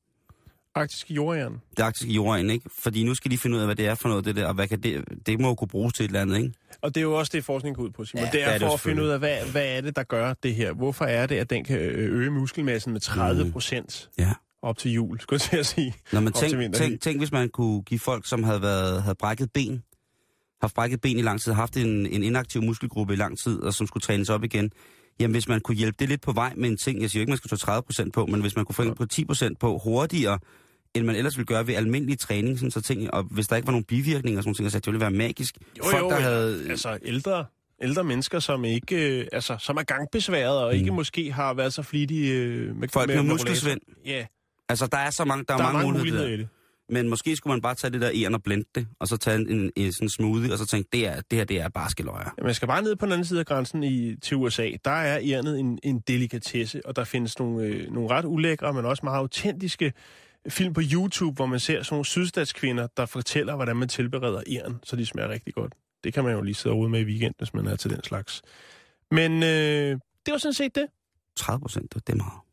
[0.75, 1.61] Arktiske jordjern.
[1.77, 2.69] det arktiske jorden, ikke?
[2.79, 4.53] Fordi nu skal de finde ud af, hvad det er for noget, det der, og
[4.53, 6.53] hvad kan det, det må jo kunne bruges til et eller andet, ikke?
[6.81, 8.25] Og det er jo også det, forskning går ud på, Simon.
[8.25, 9.81] Ja, det er, det er det for jo at finde ud af, hvad, hvad er
[9.81, 10.73] det, der gør det her?
[10.73, 14.33] Hvorfor er det, at den kan øh, øge muskelmassen med 30 procent Ja.
[14.61, 15.93] Op til jul, skulle jeg til at sige.
[16.13, 19.49] Nå, men tænk, tænk, tænk, hvis man kunne give folk, som havde, været, havde brækket
[19.53, 19.83] ben,
[20.61, 23.73] haft brækket ben i lang tid, haft en, en inaktiv muskelgruppe i lang tid, og
[23.73, 24.71] som skulle trænes op igen.
[25.19, 27.29] Jamen, hvis man kunne hjælpe det lidt på vej med en ting, jeg siger ikke,
[27.31, 30.39] man skulle tage 30% på, men hvis man kunne få på 10% på hurtigere,
[30.93, 33.67] end man ellers ville gøre ved almindelig træning, sådan så ting, og hvis der ikke
[33.67, 35.57] var nogen bivirkninger og sådan ting, så det ville være magisk.
[35.77, 36.21] Jo, folk, jo, der ja.
[36.21, 36.69] havde...
[36.69, 37.45] Altså ældre,
[37.81, 40.79] ældre mennesker, som ikke, øh, altså, som er gangbesværet, og mm.
[40.79, 43.33] ikke måske har været så flittige øh, med, Folk med rollator.
[43.33, 43.79] muskelsvind.
[44.05, 44.25] Ja,
[44.69, 46.23] Altså, der er så mange, der, der, er mange, mange muligheder.
[46.23, 46.49] muligheder i det.
[46.89, 49.35] Men måske skulle man bare tage det der æren og blende det, og så tage
[49.35, 52.29] en, en, en sådan smoothie, og så tænke, det, er, det her, det er barskeløjer.
[52.37, 54.69] Ja, Man skal bare ned på den anden side af grænsen i, til USA.
[54.85, 58.85] Der er ærnet en, en delikatesse, og der findes nogle, øh, nogle ret ulækre, men
[58.85, 59.93] også meget autentiske
[60.49, 64.79] film på YouTube, hvor man ser sådan nogle sydstatskvinder, der fortæller, hvordan man tilbereder æren,
[64.83, 65.73] så de smager rigtig godt.
[66.03, 68.03] Det kan man jo lige sidde ude med i weekenden, hvis man er til den
[68.03, 68.41] slags.
[69.11, 70.85] Men øh, det var sådan set det.
[71.35, 72.46] 30 procent, det er meget.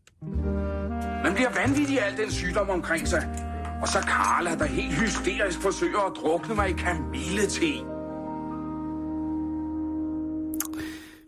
[1.25, 3.22] Man bliver vanvittig af al den sygdom omkring sig.
[3.83, 7.66] Og så Carla, der helt hysterisk forsøger at drukne mig i kamillete.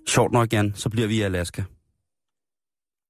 [0.09, 1.63] Sjovt nok, Jan, så bliver vi i Alaska.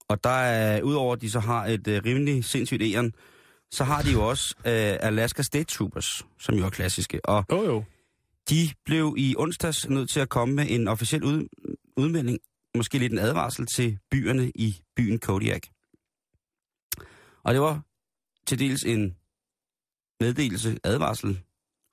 [0.08, 3.12] Og der er, udover at de så har et øh, rimelig sindssygt æren,
[3.70, 7.20] så har de jo også øh, Alaska State Troopers, som jo er klassiske.
[7.24, 7.84] Og Jo, jo.
[8.50, 11.48] de blev i onsdags nødt til at komme med en officiel ud,
[11.96, 12.38] udmelding,
[12.76, 15.62] måske lidt en advarsel til byerne i byen Kodiak.
[17.46, 17.82] Og det var
[18.46, 19.16] til dels en
[20.20, 21.42] meddelelse, advarsel,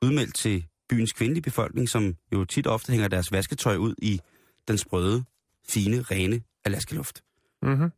[0.01, 4.19] udmeldt til byens kvindelige befolkning, som jo tit ofte hænger deres vasketøj ud i
[4.67, 5.23] den sprøde,
[5.67, 7.21] fine, rene Alaska-luft.
[7.61, 7.91] Mm-hmm.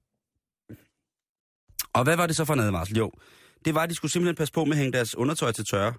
[1.93, 2.97] Og hvad var det så for en advarsel?
[2.97, 3.11] Jo,
[3.65, 5.93] det var, at de skulle simpelthen passe på med at hænge deres undertøj til tørre.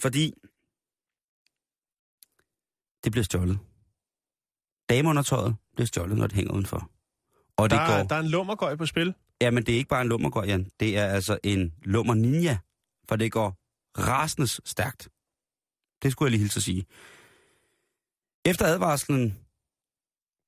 [0.00, 0.34] Fordi
[3.04, 3.58] det bliver stjålet.
[4.88, 6.90] Dameundertøjet bliver stjålet, når det hænger udenfor.
[7.56, 7.92] Og det Der, går...
[7.94, 9.14] er- der er en lummergøj på spil.
[9.42, 10.70] Ja, men det er ikke bare en lummergård, Jan.
[10.80, 12.58] Det er altså en lummer ninja,
[13.08, 13.56] for det går
[13.98, 15.08] rasende stærkt.
[16.02, 16.84] Det skulle jeg lige hilse at sige.
[18.44, 19.38] Efter advarslen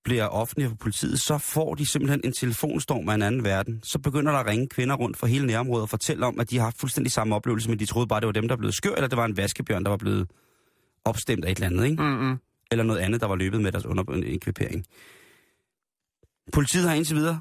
[0.04, 3.80] bliver offentlig for politiet, så får de simpelthen en telefonstorm af en anden verden.
[3.82, 6.56] Så begynder der at ringe kvinder rundt for hele nærområdet og fortælle om, at de
[6.56, 8.94] har haft fuldstændig samme oplevelse, men de troede bare, det var dem, der blev skør,
[8.94, 10.30] eller det var en vaskebjørn, der var blevet
[11.04, 12.02] opstemt af et eller andet, ikke?
[12.02, 12.38] Mm-hmm.
[12.70, 14.84] eller noget andet, der var løbet med deres underekvipering.
[16.52, 17.40] Politiet har indtil videre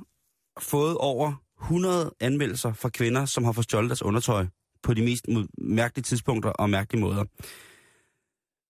[0.59, 4.45] fået over 100 anmeldelser fra kvinder, som har forstjålet deres undertøj
[4.83, 5.25] på de mest
[5.57, 7.23] mærkelige tidspunkter og mærkelige måder.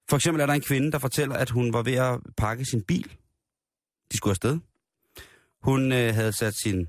[0.09, 2.83] For eksempel er der en kvinde, der fortæller, at hun var ved at pakke sin
[2.83, 3.17] bil.
[4.11, 4.59] De skulle afsted.
[5.63, 6.87] Hun øh, havde sat sin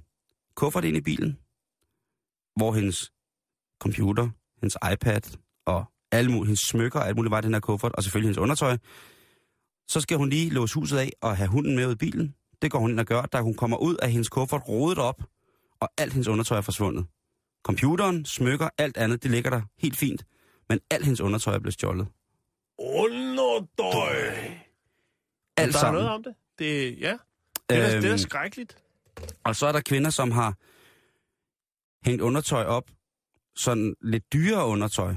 [0.55, 1.38] kuffert ind i bilen,
[2.57, 3.12] hvor hendes
[3.80, 4.28] computer,
[4.61, 5.20] hendes iPad
[5.66, 8.26] og alle mulige, hendes smykker og alt muligt var i den her kuffert, og selvfølgelig
[8.26, 8.76] hendes undertøj.
[9.88, 12.34] Så skal hun lige låse huset af og have hunden med ud i bilen.
[12.62, 15.22] Det går hun ind og gør, da hun kommer ud af hendes kuffert, rodet op,
[15.80, 17.06] og alt hendes undertøj er forsvundet.
[17.64, 20.26] Computeren, smykker, alt andet, det ligger der helt fint.
[20.68, 22.06] Men alt hendes undertøj er blevet stjålet.
[22.78, 24.16] Underdøj!
[25.56, 26.02] Alt der er sammen.
[26.02, 26.34] noget om det.
[26.58, 27.16] det ja,
[27.70, 28.76] det er, øhm, det er Øhm, skrækkeligt.
[29.44, 30.54] Og så er der kvinder, som har
[32.08, 32.90] hængt undertøj op,
[33.56, 35.14] sådan lidt dyrere undertøj.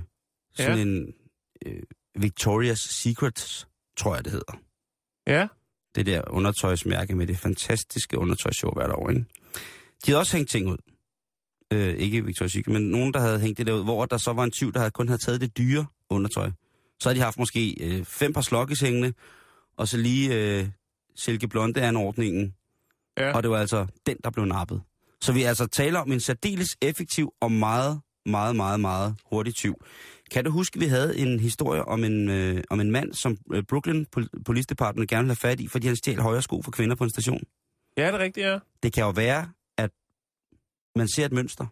[0.55, 0.81] Sådan Ja.
[0.83, 1.13] en
[1.65, 1.81] øh,
[2.17, 4.59] Victoria's Secret, tror jeg det hedder.
[5.27, 5.47] Ja.
[5.95, 9.25] Det der undertøjsmærke med det fantastiske undertøjsshow hvert år, ikke?
[10.05, 10.77] De havde også hængt ting ud.
[11.73, 14.33] Øh, ikke Victoria's Secret, men nogen, der havde hængt det der ud, hvor der så
[14.33, 16.51] var en tyv, der havde kun havde taget det dyre undertøj.
[16.99, 19.13] Så havde de haft måske øh, fem par slokkes hængende,
[19.77, 20.67] og så lige øh,
[21.15, 22.53] Silke Blonde anordningen,
[23.17, 23.31] Ja.
[23.35, 24.81] og det var altså den, der blev nappet.
[25.21, 29.75] Så vi altså taler om en særdeles effektiv og meget, meget, meget, meget hurtig tyv.
[30.31, 33.37] Kan du huske, at vi havde en historie om en, øh, om en mand, som
[33.53, 36.61] øh, Brooklyn Pol- Police Department gerne ville have fat i, fordi han stjal højre sko
[36.61, 37.41] for kvinder på en station?
[37.97, 38.59] Ja, det er rigtigt, ja.
[38.83, 39.49] Det kan jo være,
[40.97, 41.65] man ser et mønster.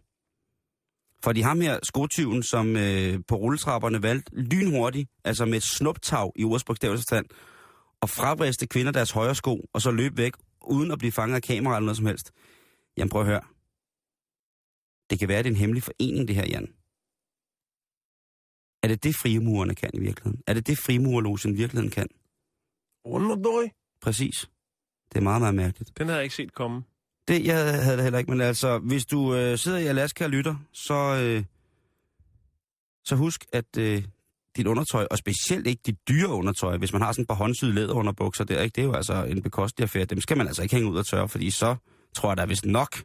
[1.24, 6.44] Fordi ham her, skotyven, som øh, på rulletrapperne valgte lynhurtigt, altså med et snuptag i
[6.44, 7.26] ordsbogstavelsestand,
[8.02, 11.44] og fravriste kvinder deres højre sko, og så løbe væk, uden at blive fanget af
[11.44, 12.32] kamera eller noget som helst.
[12.98, 13.42] Jamen prøv at høre.
[15.10, 16.74] Det kan være, at det er en hemmelig forening, det her, Jan.
[18.84, 20.42] Er det det, frimurerne kan i virkeligheden?
[20.48, 22.08] Er det det, frimurerlogen i virkeligheden kan?
[23.06, 23.70] Underdøj.
[24.02, 24.50] Præcis.
[25.10, 25.98] Det er meget, meget mærkeligt.
[25.98, 26.84] Den havde jeg ikke set komme.
[27.28, 30.30] Det jeg havde, det heller ikke, men altså, hvis du øh, sidder i Alaska og
[30.30, 31.44] lytter, så, øh,
[33.04, 34.04] så husk, at øh,
[34.58, 37.74] dit undertøj, og specielt ikke dit dyre undertøj, hvis man har sådan et par håndsyde
[37.74, 38.76] læderunderbukser der, ikke?
[38.76, 40.06] det er jo altså en bekostelig affære.
[40.06, 41.76] Dem skal man altså ikke hænge ud og tørre, fordi så
[42.16, 43.04] tror jeg, der er vist nok,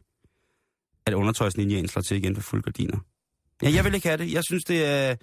[1.05, 2.97] at undertøjslinjen slår til igen for fuld gardiner.
[3.63, 4.33] Ja, jeg vil ikke have det.
[4.33, 5.15] Jeg synes, det er...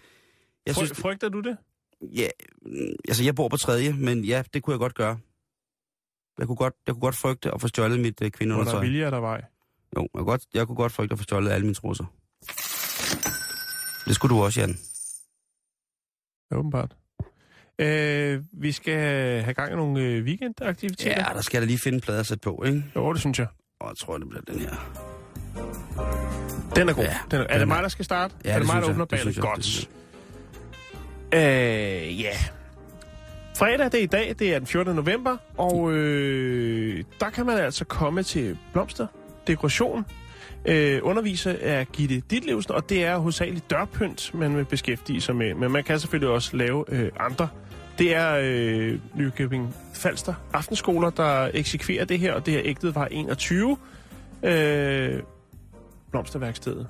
[0.67, 1.57] Jeg synes, frygter du det?
[2.03, 2.29] ja,
[2.63, 5.19] mm, altså, jeg bor på tredje, men ja, det kunne jeg godt gøre.
[6.39, 8.31] Jeg kunne godt, jeg kunne godt frygte at få stjålet mit øh, Hvor der er
[8.39, 8.81] kvindeundertøj.
[8.81, 9.45] vilje, er der vej.
[9.97, 12.05] Jo, jeg kunne, godt, jeg kunne godt frygte at få stjålet alle mine trusser.
[14.07, 14.79] Det skulle du også, Jan.
[16.51, 16.97] Ja, åbenbart.
[17.79, 18.99] Øh, vi skal
[19.43, 21.25] have gang i nogle øh, weekendaktiviteter.
[21.29, 22.85] Ja, der skal jeg da lige finde en plade at sætte på, ikke?
[22.97, 23.47] Jo, det synes jeg.
[23.81, 24.75] Og jeg tror, det bliver den her.
[26.77, 27.05] Den er god.
[27.05, 28.35] Ja, den er, er det mig, er- der skal starte?
[28.45, 29.37] Ja, er det det mig, der åbner ballet?
[29.41, 29.91] Godt.
[31.35, 32.33] Øh, ja.
[33.59, 34.97] Fredag, det er i dag, det er den 14.
[34.97, 39.07] november, og øh, der kan man altså komme til blomster,
[39.47, 40.05] dekoration.
[40.65, 45.55] Øh, underviser er Gitte Ditlevsen, og det er hovedsageligt dørpynt, man vil beskæftige sig med.
[45.55, 47.49] Men man kan selvfølgelig også lave øh, andre.
[47.99, 53.07] Det er øh, Nykøbing Falster Aftenskoler, der eksekverer det her, og det er ægtet var
[53.07, 53.77] 21.
[54.43, 55.23] Øh,
[56.11, 56.87] blomsterværkstedet.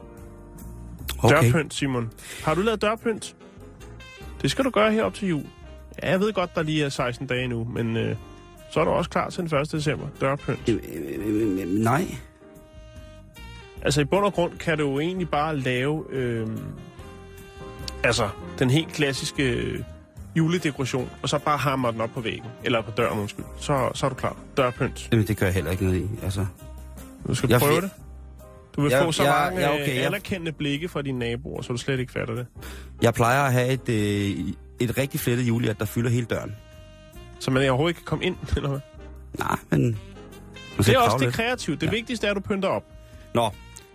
[1.22, 1.44] Okay.
[1.44, 2.10] Dørpynt, Simon.
[2.44, 3.36] Har du lavet dørpynt?
[4.42, 5.44] Det skal du gøre her op til jul.
[6.02, 8.16] Ja, jeg ved godt, der lige er 16 dage nu, men øh,
[8.70, 9.72] så er du også klar til den 1.
[9.72, 10.06] december.
[10.20, 10.68] Dørpynt.
[10.68, 12.04] Øh, øh, øh, øh, Nej.
[13.82, 16.46] Altså i bund og grund kan du jo egentlig bare lave øh,
[18.04, 18.28] altså
[18.58, 19.80] den helt klassiske øh,
[20.36, 23.44] juledekoration, og så bare hammer den op på væggen, eller på døren, undskyld.
[23.60, 24.36] Så, så er du klar.
[24.56, 25.08] Dørpynt.
[25.12, 26.06] Jamen, det gør jeg heller ikke noget i.
[26.22, 26.46] Altså,
[27.26, 27.90] Du skal Jeg prøve fik- det.
[28.76, 31.62] Du vil Jeg- få så jeg- mange ja, okay, jeg- anerkendte blikke fra dine naboer,
[31.62, 32.46] så du slet ikke fatter det.
[33.02, 36.56] jeg plejer at have et, øh, et rigtig flettet julehjert, der fylder hele døren.
[37.40, 38.80] Så man overhovedet ikke kan komme ind, eller hvad?
[39.38, 39.98] Nej, men...
[40.78, 41.76] Det er også det kreative.
[41.76, 41.90] Det Ja.
[41.90, 42.84] vigtigste er, at du pynter op.
[43.34, 43.50] Nå,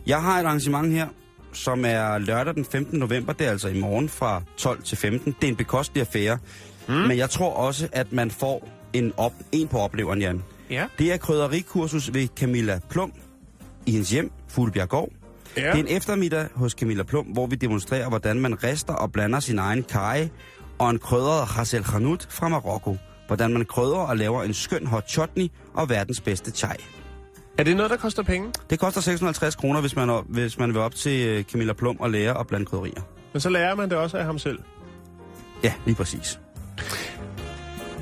[0.07, 1.07] jeg har et arrangement her,
[1.53, 2.99] som er lørdag den 15.
[2.99, 3.33] november.
[3.33, 5.35] Det er altså i morgen fra 12 til 15.
[5.41, 6.37] Det er en bekostelig affære.
[6.87, 6.93] Mm.
[6.93, 10.43] Men jeg tror også, at man får en, op, en på opleveren, Jan.
[10.69, 10.85] Ja.
[10.99, 13.11] Det er krydderikursus ved Camilla Plum
[13.85, 15.09] i hendes hjem, Fuglebjerggård.
[15.57, 15.61] Ja.
[15.61, 19.39] Det er en eftermiddag hos Camilla Plum, hvor vi demonstrerer, hvordan man rister og blander
[19.39, 20.27] sin egen kaj
[20.79, 22.97] og en krydret Hassel Khanut fra Marokko.
[23.27, 26.75] Hvordan man krydrer og laver en skøn hot chutney og verdens bedste chai.
[27.57, 28.51] Er det noget, der koster penge?
[28.69, 32.11] Det koster 650 kroner, hvis man, hvis man vil op til øh, Camilla Plum og
[32.11, 33.01] lære at blande krydderier.
[33.33, 34.59] Men så lærer man det også af ham selv.
[35.63, 36.39] Ja, lige præcis.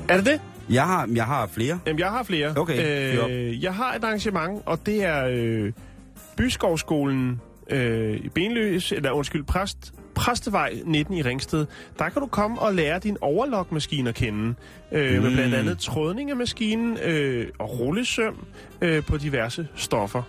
[0.08, 0.40] Er det det?
[0.70, 1.78] Jeg har, jeg har flere.
[1.86, 2.54] Jamen, jeg har flere.
[2.56, 5.72] Okay, øh, jeg har et arrangement, og det er øh,
[6.36, 11.66] Byskovskolen øh, i Benløs, eller undskyld, Præst, Præstevej 19 i Ringsted.
[11.98, 14.54] Der kan du komme og lære din overlockmaskine at kende.
[14.92, 15.22] Øh, mm.
[15.22, 18.46] Med blandt andet trådning af maskinen øh, og rullesøm
[18.80, 20.22] øh, på diverse stoffer.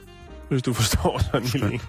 [0.50, 1.80] Hvis du forstår sådan en lille.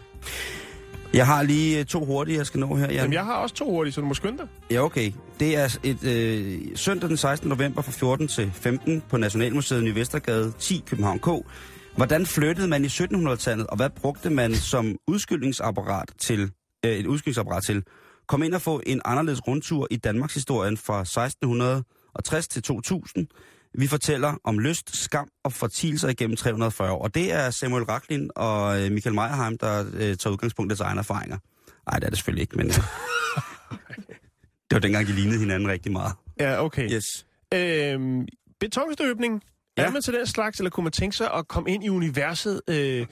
[1.14, 2.94] Jeg har lige øh, to hurtige, jeg skal nå her, Jan.
[2.94, 4.46] Jamen, jeg har også to hurtige, så du må skynde dig.
[4.70, 5.12] Ja, okay.
[5.40, 7.48] Det er et øh, søndag den 16.
[7.48, 11.28] november fra 14 til 15 på Nationalmuseet i Vestergade 10 København K.
[11.96, 16.50] Hvordan flyttede man i 1700-tallet, og hvad brugte man som udskyldingsapparat til,
[16.84, 17.82] øh, et udskyldingsapparat til?
[18.26, 23.26] Kom ind og få en anderledes rundtur i Danmarks historien fra 1660 til 2000.
[23.78, 27.02] Vi fortæller om lyst, skam og fortielser igennem 340 år.
[27.02, 30.80] Og det er Samuel Racklin og øh, Michael Meyerheim, der øh, tager udgangspunkt i deres
[30.80, 31.38] egne erfaringer.
[31.90, 32.70] Nej, det er det selvfølgelig ikke, men...
[34.70, 36.12] Det var dengang, de lignede hinanden rigtig meget.
[36.40, 36.90] Ja, okay.
[36.92, 37.26] Yes.
[37.54, 38.26] Øhm,
[38.60, 39.42] betonstøbning.
[39.78, 39.84] Ja.
[39.84, 42.60] Er man til den slags, eller kunne man tænke sig at komme ind i universet
[42.68, 43.06] øh,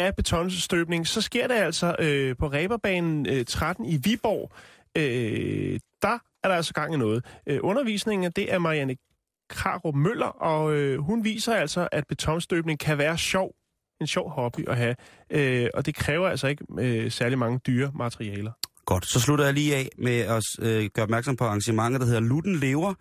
[0.00, 4.52] af betonstøbning, så sker det altså øh, på Reberbanen øh, 13 i Viborg.
[4.96, 7.24] Øh, der er der altså gang i noget.
[7.46, 8.96] Øh, undervisningen, det er Marianne
[9.50, 13.54] Karup Møller, og øh, hun viser altså, at betonstøbning kan være sjov.
[14.00, 14.96] En sjov hobby at have.
[15.30, 18.52] Øh, og det kræver altså ikke øh, særlig mange dyre materialer.
[18.86, 22.20] Godt, så slutter jeg lige af med at øh, gøre opmærksom på arrangementet, der hedder
[22.20, 22.94] Lutten Lever.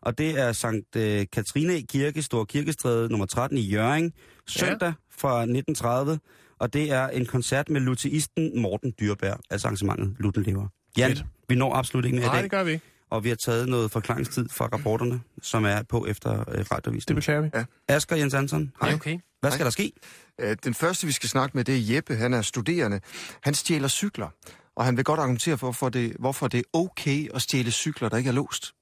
[0.00, 4.12] Og det er Sankt øh, Katrine Kirke, Stor Kirkestræde nummer 13 i Jørgen,
[4.46, 6.18] søndag fra 1930.
[6.60, 10.68] Og det er en koncert med luteisten Morten Dyrbær, altså arrangementet Lutten Lever.
[10.98, 11.24] Jan, Fedt.
[11.48, 12.84] vi når absolut ikke mere i Nej, dag, det gør vi ikke.
[13.10, 17.16] og vi har taget noget forklaringstid fra rapporterne, som er på efter øh, Det radiovisningen.
[17.20, 17.50] beklager vi.
[17.88, 18.94] Asger Jens Hansen, hej.
[18.94, 19.18] okay.
[19.40, 19.92] Hvad skal der ske?
[20.40, 22.16] Øh, Den første, vi skal snakke med, det er Jeppe.
[22.16, 23.00] Han er studerende.
[23.42, 24.28] Han stjæler cykler,
[24.76, 28.08] og han vil godt argumentere for, hvorfor det, hvorfor det er okay at stjæle cykler,
[28.08, 28.72] der ikke er låst.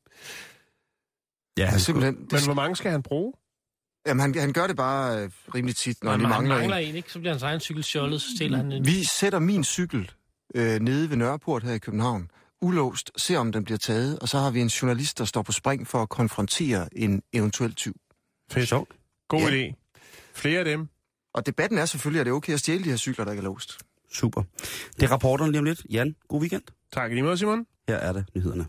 [1.59, 2.15] Ja, Ja, han simpelthen.
[2.15, 3.33] Men Det, hvor mange skal han bruge?
[4.07, 6.89] Jamen, han, han gør det bare øh, rimelig tit, når de han mangler, mangler en.
[6.89, 7.13] en, ikke?
[7.13, 8.87] Så bliver hans egen cykel stjålet, så stjæler han en.
[8.87, 10.11] Vi sætter min cykel
[10.55, 12.31] øh, nede ved Nørreport her i København,
[12.63, 15.53] ulåst, ser om den bliver taget, og så har vi en journalist, der står på
[15.53, 17.95] spring for at konfrontere en eventuel tyv.
[18.51, 18.69] Fedt.
[18.69, 18.91] Sjovt.
[19.29, 19.47] God Ja.
[19.69, 19.75] idé.
[20.35, 20.89] Flere af dem.
[21.35, 23.41] Og debatten er selvfølgelig, at det er okay at stjæle de her cykler, der ikke
[23.41, 23.79] er låst.
[24.13, 24.43] Super.
[24.97, 25.83] Det er rapporterne lige om lidt.
[25.91, 26.63] Jan, god weekend.
[26.93, 27.67] Tak lige måde, Simon.
[27.89, 28.67] Her er det nyhederne.